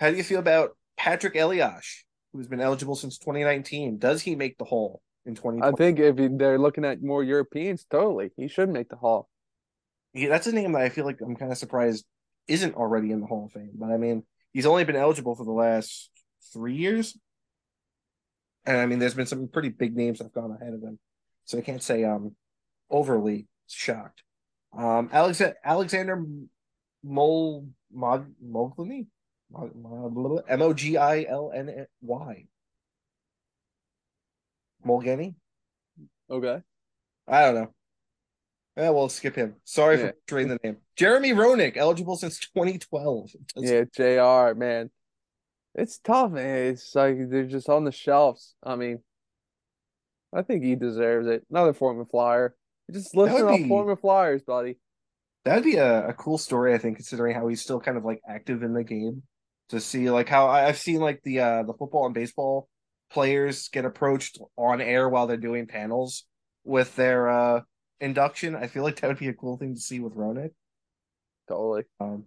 How 0.00 0.10
do 0.10 0.16
you 0.16 0.22
feel 0.22 0.38
about 0.38 0.76
Patrik 0.98 1.40
Elias, 1.40 2.04
who's 2.32 2.46
been 2.46 2.60
eligible 2.60 2.94
since 2.94 3.18
2019? 3.18 3.98
Does 3.98 4.22
he 4.22 4.36
make 4.36 4.58
the 4.58 4.64
Hall 4.64 5.00
in 5.24 5.34
2020? 5.34 5.72
I 5.72 5.76
think 5.76 5.98
if 5.98 6.38
they're 6.38 6.58
looking 6.58 6.84
at 6.84 7.02
more 7.02 7.24
Europeans, 7.24 7.86
totally, 7.90 8.30
he 8.36 8.48
should 8.48 8.68
make 8.68 8.88
the 8.88 8.96
Hall. 8.96 9.28
Yeah, 10.12 10.28
that's 10.28 10.46
a 10.46 10.52
name 10.52 10.72
that 10.72 10.82
I 10.82 10.88
feel 10.88 11.04
like 11.04 11.20
I'm 11.20 11.36
kind 11.36 11.52
of 11.52 11.58
surprised 11.58 12.04
isn't 12.48 12.74
already 12.74 13.10
in 13.10 13.20
the 13.20 13.26
Hall 13.26 13.46
of 13.46 13.52
Fame. 13.52 13.72
But 13.74 13.90
I 13.90 13.96
mean, 13.96 14.24
he's 14.52 14.66
only 14.66 14.84
been 14.84 14.96
eligible 14.96 15.34
for 15.34 15.44
the 15.44 15.52
last 15.52 16.10
three 16.52 16.76
years. 16.76 17.18
And 18.66 18.78
I 18.78 18.86
mean, 18.86 18.98
there's 18.98 19.14
been 19.14 19.26
some 19.26 19.48
pretty 19.48 19.68
big 19.68 19.96
names 19.96 20.18
that 20.18 20.24
have 20.24 20.32
gone 20.32 20.56
ahead 20.60 20.74
of 20.74 20.82
him. 20.82 20.98
So 21.44 21.58
I 21.58 21.60
can't 21.60 21.82
say 21.82 22.04
I'm 22.04 22.34
overly 22.90 23.46
shocked. 23.68 24.22
Um, 24.76 25.08
Alex- 25.12 25.42
Alexander 25.64 26.24
Mol 27.02 27.68
Mod 27.92 28.26
Mogliny? 28.44 29.06
M 29.54 30.62
O 30.62 30.72
G 30.72 30.96
I 30.96 31.24
L 31.28 31.52
N 31.54 31.86
Y. 32.00 32.46
Molgany? 34.84 35.34
Okay. 36.28 36.62
I 37.28 37.40
don't 37.42 37.54
know. 37.54 37.74
Yeah, 38.76 38.90
we'll 38.90 39.08
skip 39.08 39.34
him. 39.34 39.54
Sorry 39.64 39.96
yeah. 39.96 40.06
for 40.08 40.14
butchering 40.26 40.48
the 40.48 40.58
name. 40.62 40.76
Jeremy 40.96 41.32
Roenick, 41.32 41.76
eligible 41.76 42.16
since 42.16 42.38
2012. 42.38 43.30
Yeah, 43.56 43.84
JR, 43.92 44.54
man. 44.54 44.90
It's 45.76 45.98
tough, 45.98 46.32
man. 46.32 46.68
It's 46.68 46.94
like 46.94 47.16
they're 47.28 47.44
just 47.44 47.68
on 47.68 47.84
the 47.84 47.92
shelves. 47.92 48.54
I 48.62 48.76
mean, 48.76 49.00
I 50.34 50.42
think 50.42 50.64
he 50.64 50.74
deserves 50.74 51.28
it. 51.28 51.46
Another 51.50 51.74
former 51.74 52.06
flyer. 52.06 52.54
Just 52.90 53.14
listen 53.16 53.46
to 53.46 53.56
be- 53.56 53.68
former 53.68 53.96
Flyers, 53.96 54.42
buddy. 54.42 54.78
That'd 55.44 55.64
be 55.64 55.76
a, 55.76 56.08
a 56.08 56.12
cool 56.12 56.38
story, 56.38 56.74
I 56.74 56.78
think, 56.78 56.96
considering 56.96 57.34
how 57.34 57.46
he's 57.48 57.62
still 57.62 57.80
kind 57.80 57.96
of 57.96 58.04
like 58.04 58.20
active 58.28 58.62
in 58.62 58.74
the 58.74 58.84
game. 58.84 59.22
To 59.70 59.80
see 59.80 60.10
like 60.10 60.28
how 60.28 60.46
I, 60.46 60.66
I've 60.66 60.78
seen 60.78 61.00
like 61.00 61.22
the 61.24 61.40
uh 61.40 61.62
the 61.64 61.74
football 61.74 62.06
and 62.06 62.14
baseball 62.14 62.68
players 63.10 63.68
get 63.68 63.84
approached 63.84 64.38
on 64.56 64.80
air 64.80 65.08
while 65.08 65.26
they're 65.26 65.36
doing 65.36 65.66
panels 65.66 66.24
with 66.62 66.94
their 66.94 67.28
uh 67.28 67.60
induction. 68.00 68.54
I 68.54 68.68
feel 68.68 68.84
like 68.84 69.00
that 69.00 69.08
would 69.08 69.18
be 69.18 69.26
a 69.26 69.34
cool 69.34 69.56
thing 69.56 69.74
to 69.74 69.80
see 69.80 69.98
with 69.98 70.14
Roenick. 70.14 70.50
Totally. 71.48 71.82
Um, 71.98 72.26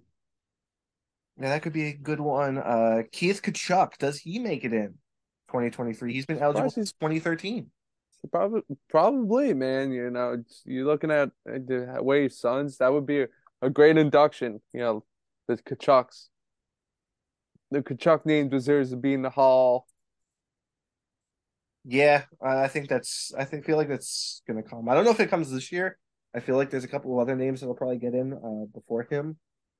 yeah, 1.40 1.50
that 1.50 1.62
could 1.62 1.74
be 1.74 1.88
a 1.88 1.94
good 1.94 2.20
one. 2.20 2.58
Uh, 2.58 3.04
Keith 3.12 3.42
Tkachuk, 3.42 3.98
does 3.98 4.18
he 4.18 4.40
make 4.40 4.66
it 4.66 4.74
in 4.74 4.96
2023? 5.48 6.14
He's 6.14 6.26
been 6.26 6.40
eligible 6.40 6.70
since 6.70 6.92
2013. 6.94 7.68
Probably, 8.32 8.62
probably, 8.90 9.54
man. 9.54 9.94
You 9.94 10.10
know, 10.10 10.44
you're 10.66 10.86
looking 10.86 11.12
at 11.12 11.30
the 11.46 11.98
Wave 12.02 12.34
Suns. 12.34 12.78
That 12.78 12.92
would 12.92 13.06
be 13.06 13.22
a, 13.22 13.28
a 13.62 13.70
great 13.70 13.98
induction. 13.98 14.62
You 14.74 14.80
know, 14.82 15.06
the 15.48 15.56
Tkachuks. 15.56 16.28
The 17.72 17.82
Tkachuk 17.82 18.26
name 18.26 18.50
deserves 18.50 18.90
to 18.90 18.98
be 18.98 19.14
in 19.14 19.22
the 19.22 19.30
hall. 19.30 19.88
Yeah, 21.86 22.24
I 22.42 22.64
I 22.64 22.68
think 22.68 22.90
that's. 22.90 23.32
I 23.38 23.46
think 23.46 23.66
feel 23.66 23.78
like 23.78 23.88
that's 23.88 24.42
gonna 24.46 24.64
come. 24.64 24.90
I 24.90 24.96
don't 24.96 25.06
know 25.06 25.12
if 25.12 25.20
it 25.22 25.30
comes 25.30 25.50
this 25.50 25.72
year. 25.72 25.98
I 26.36 26.42
feel 26.42 26.58
like 26.58 26.70
there's 26.70 26.84
a 26.84 26.90
couple 26.90 27.14
of 27.14 27.20
other 27.20 27.38
names 27.38 27.62
that'll 27.62 27.76
probably 27.76 28.00
get 28.00 28.14
in 28.14 28.34
uh, 28.34 28.66
before 28.74 29.08
him, 29.10 29.38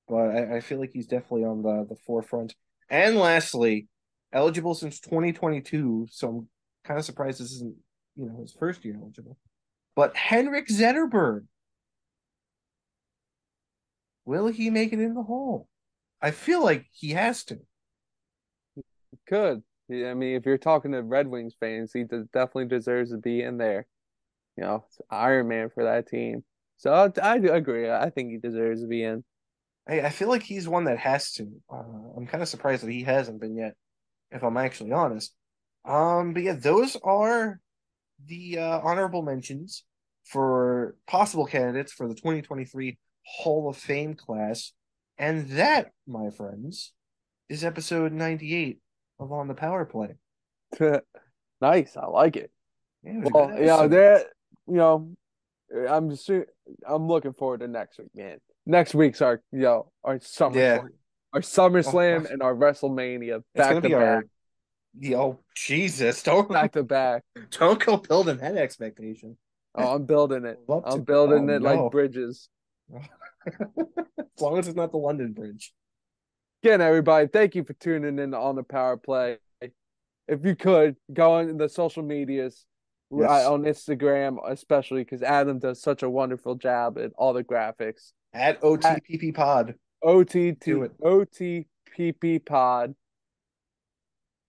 but 0.10 0.16
I, 0.16 0.58
I 0.58 0.60
feel 0.60 0.80
like 0.80 0.92
he's 0.94 1.08
definitely 1.08 1.46
on 1.46 1.62
the 1.62 1.86
the 1.88 1.96
forefront. 2.06 2.56
And 2.90 3.18
lastly, 3.18 3.88
eligible 4.34 4.74
since 4.74 5.00
2022, 5.00 6.08
so 6.12 6.28
I'm 6.28 6.50
kind 6.84 7.00
of 7.00 7.06
surprised 7.06 7.40
this 7.40 7.52
isn't 7.52 7.76
you 8.16 8.26
know 8.26 8.42
his 8.42 8.54
first 8.54 8.84
year 8.84 8.98
eligible. 9.00 9.38
But 9.96 10.16
Henrik 10.16 10.68
Zetterberg, 10.68 11.46
will 14.26 14.48
he 14.48 14.70
make 14.70 14.94
it 14.94 15.00
in 15.00 15.14
the 15.14 15.24
hall? 15.24 15.68
I 16.22 16.32
feel 16.32 16.64
like 16.64 16.88
he 16.92 17.12
has 17.12 17.44
to. 17.46 17.60
Could. 19.28 19.64
Yeah, 19.88 20.12
I 20.12 20.14
mean, 20.14 20.36
if 20.36 20.46
you're 20.46 20.58
talking 20.58 20.92
to 20.92 21.02
Red 21.02 21.28
Wings 21.28 21.56
fans, 21.60 21.92
he 21.94 22.04
definitely 22.04 22.66
deserves 22.66 23.12
to 23.12 23.18
be 23.18 23.42
in 23.42 23.58
there. 23.58 23.88
You 24.56 24.64
know, 24.64 24.86
Iron 25.10 25.48
Man 25.48 25.70
for 25.70 25.84
that 25.84 26.08
team. 26.08 26.44
So 26.78 26.94
I, 26.94 27.12
I 27.22 27.36
agree. 27.38 27.90
I 27.90 28.10
think 28.10 28.32
he 28.32 28.38
deserves 28.38 28.82
to 28.82 28.88
be 28.88 29.04
in. 29.04 29.24
I, 29.90 30.02
I 30.02 30.10
feel 30.10 30.30
like 30.30 30.44
he's 30.44 30.68
one 30.68 30.86
that 30.86 31.00
has 31.00 31.32
to. 31.34 31.50
Uh, 31.72 31.84
I'm 32.16 32.28
kind 32.28 32.44
of 32.44 32.50
surprised 32.50 32.84
that 32.84 32.92
he 32.92 33.04
hasn't 33.04 33.42
been 33.42 33.58
yet, 33.58 33.76
if 34.32 34.44
I'm 34.44 34.58
actually 34.58 34.92
honest. 34.92 35.34
Um, 35.86 36.34
but 36.34 36.44
yeah, 36.44 36.54
those 36.54 36.96
are 37.04 37.60
the 38.26 38.60
uh, 38.60 38.80
honorable 38.82 39.24
mentions 39.24 39.84
for 40.26 40.96
possible 41.08 41.46
candidates 41.46 41.92
for 41.92 42.08
the 42.08 42.14
2023 42.14 42.98
Hall 43.26 43.70
of 43.70 43.78
Fame 43.78 44.14
class. 44.14 44.74
And 45.18 45.50
that, 45.52 45.92
my 46.08 46.30
friends, 46.30 46.94
is 47.50 47.64
episode 47.64 48.12
98 48.14 48.80
of 49.20 49.32
On 49.32 49.48
the 49.48 49.54
Power 49.54 49.86
Play. 49.86 50.16
nice. 51.62 51.98
I 51.98 52.06
like 52.06 52.38
it. 52.38 52.52
Yeah, 53.04 53.22
Well, 53.32 53.50
you 53.58 53.66
know, 53.66 53.80
episode. 53.82 54.26
you 54.68 54.76
know, 54.76 55.12
I'm 55.90 56.10
just, 56.12 56.30
I'm 56.88 57.08
looking 57.08 57.34
forward 57.34 57.62
to 57.62 57.68
next 57.68 57.98
week, 57.98 58.10
man. 58.14 58.40
Next 58.70 58.94
week's 58.94 59.20
our, 59.20 59.42
know, 59.52 59.92
our 60.04 60.20
summer, 60.20 60.60
Yeah. 60.60 60.82
our 61.34 61.42
SummerSlam 61.42 62.22
oh, 62.22 62.28
oh, 62.30 62.34
and 62.34 62.44
our 62.44 62.54
WrestleMania 62.54 63.42
back 63.56 63.82
to 63.82 63.90
back, 63.90 63.94
our. 63.94 64.24
Oh 65.16 65.40
Jesus! 65.56 66.22
Don't 66.22 66.48
back 66.48 66.74
to 66.74 66.84
back. 66.84 67.24
don't 67.50 67.84
go 67.84 67.98
building 67.98 68.38
that 68.38 68.58
expectation. 68.58 69.40
Oh, 69.74 69.96
I'm 69.96 70.06
building 70.06 70.46
it. 70.46 70.60
I'm 70.86 71.02
building 71.02 71.50
oh, 71.50 71.56
it 71.56 71.62
no. 71.64 71.84
like 71.84 71.92
bridges. 71.92 72.48
as 73.48 74.40
long 74.40 74.60
as 74.60 74.68
it's 74.68 74.78
not 74.78 74.92
the 74.92 74.98
London 74.98 75.34
Bridge. 75.34 75.74
Again, 76.62 76.80
everybody, 76.80 77.26
thank 77.26 77.56
you 77.56 77.64
for 77.64 77.74
tuning 77.74 78.20
in 78.20 78.36
on 78.36 78.56
the 78.56 78.62
Power 78.64 78.98
Play. 78.98 79.40
If 80.28 80.46
you 80.46 80.56
could 80.56 80.96
go 81.12 81.34
on 81.34 81.58
the 81.58 81.70
social 81.70 82.04
medias, 82.04 82.68
Yes. 83.12 83.30
uh, 83.30 83.54
on 83.54 83.64
Instagram 83.64 84.38
especially, 84.48 85.04
because 85.04 85.24
Adam 85.24 85.60
does 85.60 85.82
such 85.82 86.04
a 86.04 86.10
wonderful 86.10 86.56
job 86.56 86.98
at 86.98 87.12
all 87.18 87.34
the 87.34 87.44
graphics. 87.44 88.12
At 88.34 88.62
OTPP 88.62 89.34
Pod. 89.34 89.76
OTT. 90.04 90.66
OTPP 91.04 92.46
Pod. 92.46 92.96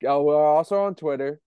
Oh, 0.07 0.23
we're 0.23 0.37
also 0.37 0.83
on 0.83 0.95
Twitter. 0.95 1.41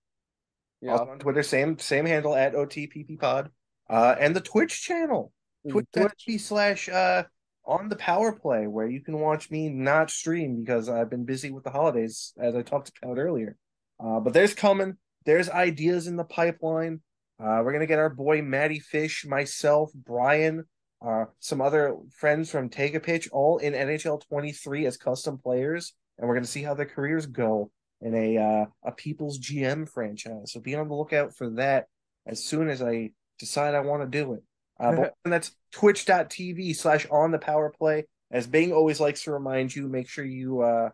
Yeah, 0.82 0.94
Also 0.94 1.12
on 1.12 1.20
Twitter, 1.20 1.44
same 1.44 1.80
same 1.80 2.06
handle 2.06 2.36
at 2.36 2.54
OTPP 2.54 3.20
Pod. 3.20 3.50
Uh, 3.90 4.16
and 4.20 4.36
the 4.36 4.42
Twitch 4.42 4.82
channel. 4.82 5.32
Twitch.tv 5.70 6.42
slash 6.42 6.90
uh 6.90 7.24
on 7.66 7.88
the 7.88 7.96
power 7.96 8.34
play 8.34 8.68
where 8.68 8.88
you 8.88 9.02
can 9.02 9.18
watch 9.20 9.50
me 9.50 9.70
not 9.70 10.12
stream 10.12 10.60
because 10.62 10.90
I've 10.90 11.10
been 11.10 11.24
busy 11.24 11.52
with 11.52 11.64
the 11.64 11.70
holidays 11.70 12.34
as 12.38 12.56
I 12.56 12.62
talked 12.62 12.92
about 13.02 13.18
earlier. 13.18 13.56
Uh, 14.04 14.20
but 14.20 14.34
there's 14.34 14.54
coming. 14.54 14.98
There's 15.26 15.50
ideas 15.50 16.08
in 16.08 16.16
the 16.16 16.24
pipeline. 16.24 17.02
Uh, 17.40 17.62
we're 17.64 17.74
gonna 17.74 17.88
get 17.88 18.00
our 18.00 18.10
boy 18.10 18.42
Matty 18.42 18.80
Fish, 18.80 19.26
myself, 19.26 19.92
Brian, 19.94 20.66
uh, 21.06 21.26
some 21.40 21.62
other 21.62 21.98
friends 22.12 22.50
from 22.50 22.70
Take 22.70 22.96
a 22.96 23.00
Pitch, 23.00 23.30
all 23.32 23.58
in 23.58 23.74
NHL 23.74 24.22
23 24.28 24.86
as 24.86 24.98
custom 24.98 25.38
players, 25.38 25.94
and 26.18 26.28
we're 26.28 26.36
gonna 26.36 26.46
see 26.46 26.64
how 26.64 26.74
their 26.74 26.86
careers 26.86 27.26
go 27.26 27.72
in 28.02 28.14
a 28.16 28.38
uh, 28.38 28.66
a 28.84 28.92
People's 28.92 29.40
GM 29.40 29.90
franchise. 29.90 30.52
So 30.52 30.60
be 30.60 30.76
on 30.76 30.88
the 30.88 30.96
lookout 30.96 31.36
for 31.36 31.50
that 31.52 31.88
as 32.26 32.44
soon 32.44 32.70
as 32.70 32.82
I 32.82 33.12
decide 33.40 33.76
I 33.76 33.82
want 33.82 34.04
to 34.04 34.08
do 34.08 34.34
it. 34.34 34.44
Uh, 34.80 34.96
but 34.96 35.14
and 35.24 35.34
that's 35.34 35.56
twitch.tv 35.72 36.76
slash 36.76 37.08
on 37.10 37.32
the 37.32 37.40
power 37.40 37.70
play. 37.70 38.06
As 38.32 38.48
Bing 38.48 38.74
always 38.74 39.00
likes 39.00 39.24
to 39.24 39.32
remind 39.32 39.76
you, 39.76 39.88
make 39.88 40.10
sure 40.10 40.26
you 40.26 40.62
uh 40.62 40.90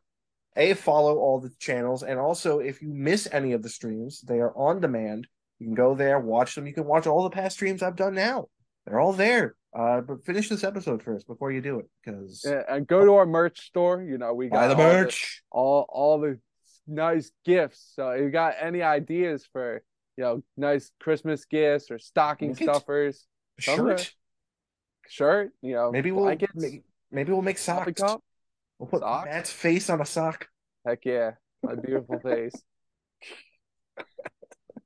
a 0.55 0.73
follow 0.73 1.17
all 1.19 1.39
the 1.39 1.51
channels 1.59 2.03
and 2.03 2.19
also 2.19 2.59
if 2.59 2.81
you 2.81 2.89
miss 2.89 3.27
any 3.31 3.53
of 3.53 3.63
the 3.63 3.69
streams, 3.69 4.21
they 4.21 4.39
are 4.39 4.55
on 4.57 4.81
demand. 4.81 5.27
You 5.59 5.67
can 5.67 5.75
go 5.75 5.93
there, 5.95 6.19
watch 6.19 6.55
them. 6.55 6.67
You 6.67 6.73
can 6.73 6.85
watch 6.85 7.05
all 7.07 7.23
the 7.23 7.29
past 7.29 7.55
streams 7.57 7.83
I've 7.83 7.95
done 7.95 8.15
now. 8.15 8.47
They're 8.85 8.99
all 8.99 9.13
there. 9.13 9.55
Uh 9.77 10.01
but 10.01 10.25
finish 10.25 10.49
this 10.49 10.63
episode 10.63 11.03
first 11.03 11.27
before 11.27 11.51
you 11.51 11.61
do 11.61 11.79
it 11.79 11.85
because 12.03 12.43
Yeah, 12.45 12.63
and 12.69 12.87
go 12.87 13.05
to 13.05 13.13
our 13.15 13.25
merch 13.25 13.67
store. 13.67 14.01
You 14.01 14.17
know, 14.17 14.33
we 14.33 14.49
got 14.49 14.61
buy 14.61 14.67
the 14.69 14.75
all 14.75 14.79
merch. 14.79 15.43
all 15.51 15.85
all 15.89 16.19
the 16.19 16.39
nice 16.87 17.31
gifts. 17.45 17.91
So 17.95 18.09
if 18.09 18.21
you 18.21 18.29
got 18.31 18.55
any 18.59 18.81
ideas 18.81 19.47
for 19.53 19.83
you 20.17 20.23
know 20.23 20.43
nice 20.57 20.91
Christmas 20.99 21.45
gifts 21.45 21.91
or 21.91 21.99
stocking 21.99 22.51
it. 22.51 22.57
stuffers, 22.57 23.27
Shirt. 23.59 24.13
shirt, 25.07 25.51
you 25.61 25.73
know, 25.73 25.91
Maybe 25.91 26.11
we'll 26.11 26.23
blankets, 26.25 26.53
maybe, 26.55 26.83
maybe 27.11 27.31
we'll 27.31 27.41
make 27.41 27.57
socks. 27.59 28.01
We'll 28.79 28.87
put 28.87 29.01
Socks? 29.01 29.25
Matt's 29.29 29.51
face 29.51 29.89
on 29.89 30.01
a 30.01 30.05
sock. 30.05 30.47
Heck 30.85 31.05
yeah, 31.05 31.31
my 31.63 31.75
beautiful 31.75 32.19
face. 32.19 32.53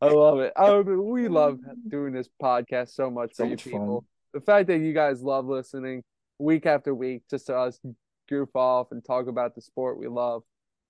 I 0.01 0.07
love 0.07 0.39
it. 0.39 0.51
I 0.57 0.79
we 0.81 1.27
love 1.29 1.59
doing 1.87 2.13
this 2.13 2.27
podcast 2.41 2.89
so 2.89 3.09
much 3.09 3.29
for 3.31 3.35
So 3.35 3.43
you 3.45 3.49
much 3.51 3.63
fun. 3.63 3.71
people. 3.71 4.05
The 4.33 4.41
fact 4.41 4.67
that 4.67 4.79
you 4.79 4.93
guys 4.93 5.21
love 5.21 5.45
listening 5.45 6.03
week 6.39 6.65
after 6.65 6.93
week 6.93 7.23
just 7.29 7.45
to 7.47 7.55
us 7.55 7.79
goof 8.27 8.49
off 8.55 8.87
and 8.91 9.03
talk 9.05 9.27
about 9.27 9.55
the 9.55 9.61
sport 9.61 9.97
we 9.99 10.07
love. 10.07 10.43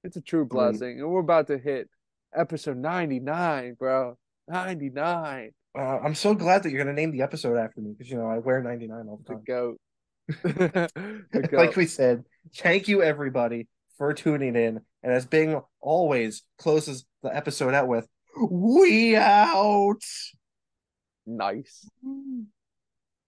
It's 0.03 0.17
a 0.17 0.21
true 0.21 0.45
Great. 0.45 0.71
blessing. 0.71 0.99
And 0.99 1.09
we're 1.09 1.19
about 1.19 1.47
to 1.47 1.57
hit 1.57 1.89
episode 2.35 2.77
99, 2.77 3.75
bro. 3.77 4.17
99. 4.47 5.51
Uh, 5.77 5.81
I'm 5.81 6.15
so 6.15 6.33
glad 6.33 6.63
that 6.63 6.71
you're 6.71 6.83
gonna 6.83 6.95
name 6.95 7.11
the 7.11 7.21
episode 7.21 7.57
after 7.57 7.81
me 7.81 7.91
because 7.91 8.09
you 8.09 8.17
know 8.17 8.27
I 8.27 8.39
wear 8.39 8.63
99 8.63 9.07
all 9.07 9.17
the 9.17 9.23
The 9.23 9.33
time. 9.33 9.43
goat. 9.45 9.77
the 11.33 11.47
goat. 11.51 11.53
like 11.53 11.75
we 11.75 11.85
said, 11.85 12.23
thank 12.55 12.87
you 12.87 13.01
everybody 13.03 13.67
for 13.97 14.13
tuning 14.13 14.55
in. 14.55 14.81
And 15.03 15.13
as 15.13 15.25
Bing 15.25 15.61
always 15.81 16.43
closes 16.57 17.05
the 17.21 17.35
episode 17.35 17.73
out 17.73 17.87
with, 17.87 18.07
we 18.49 19.15
out. 19.15 20.01
nice. 21.25 21.89
Mm. 22.05 22.45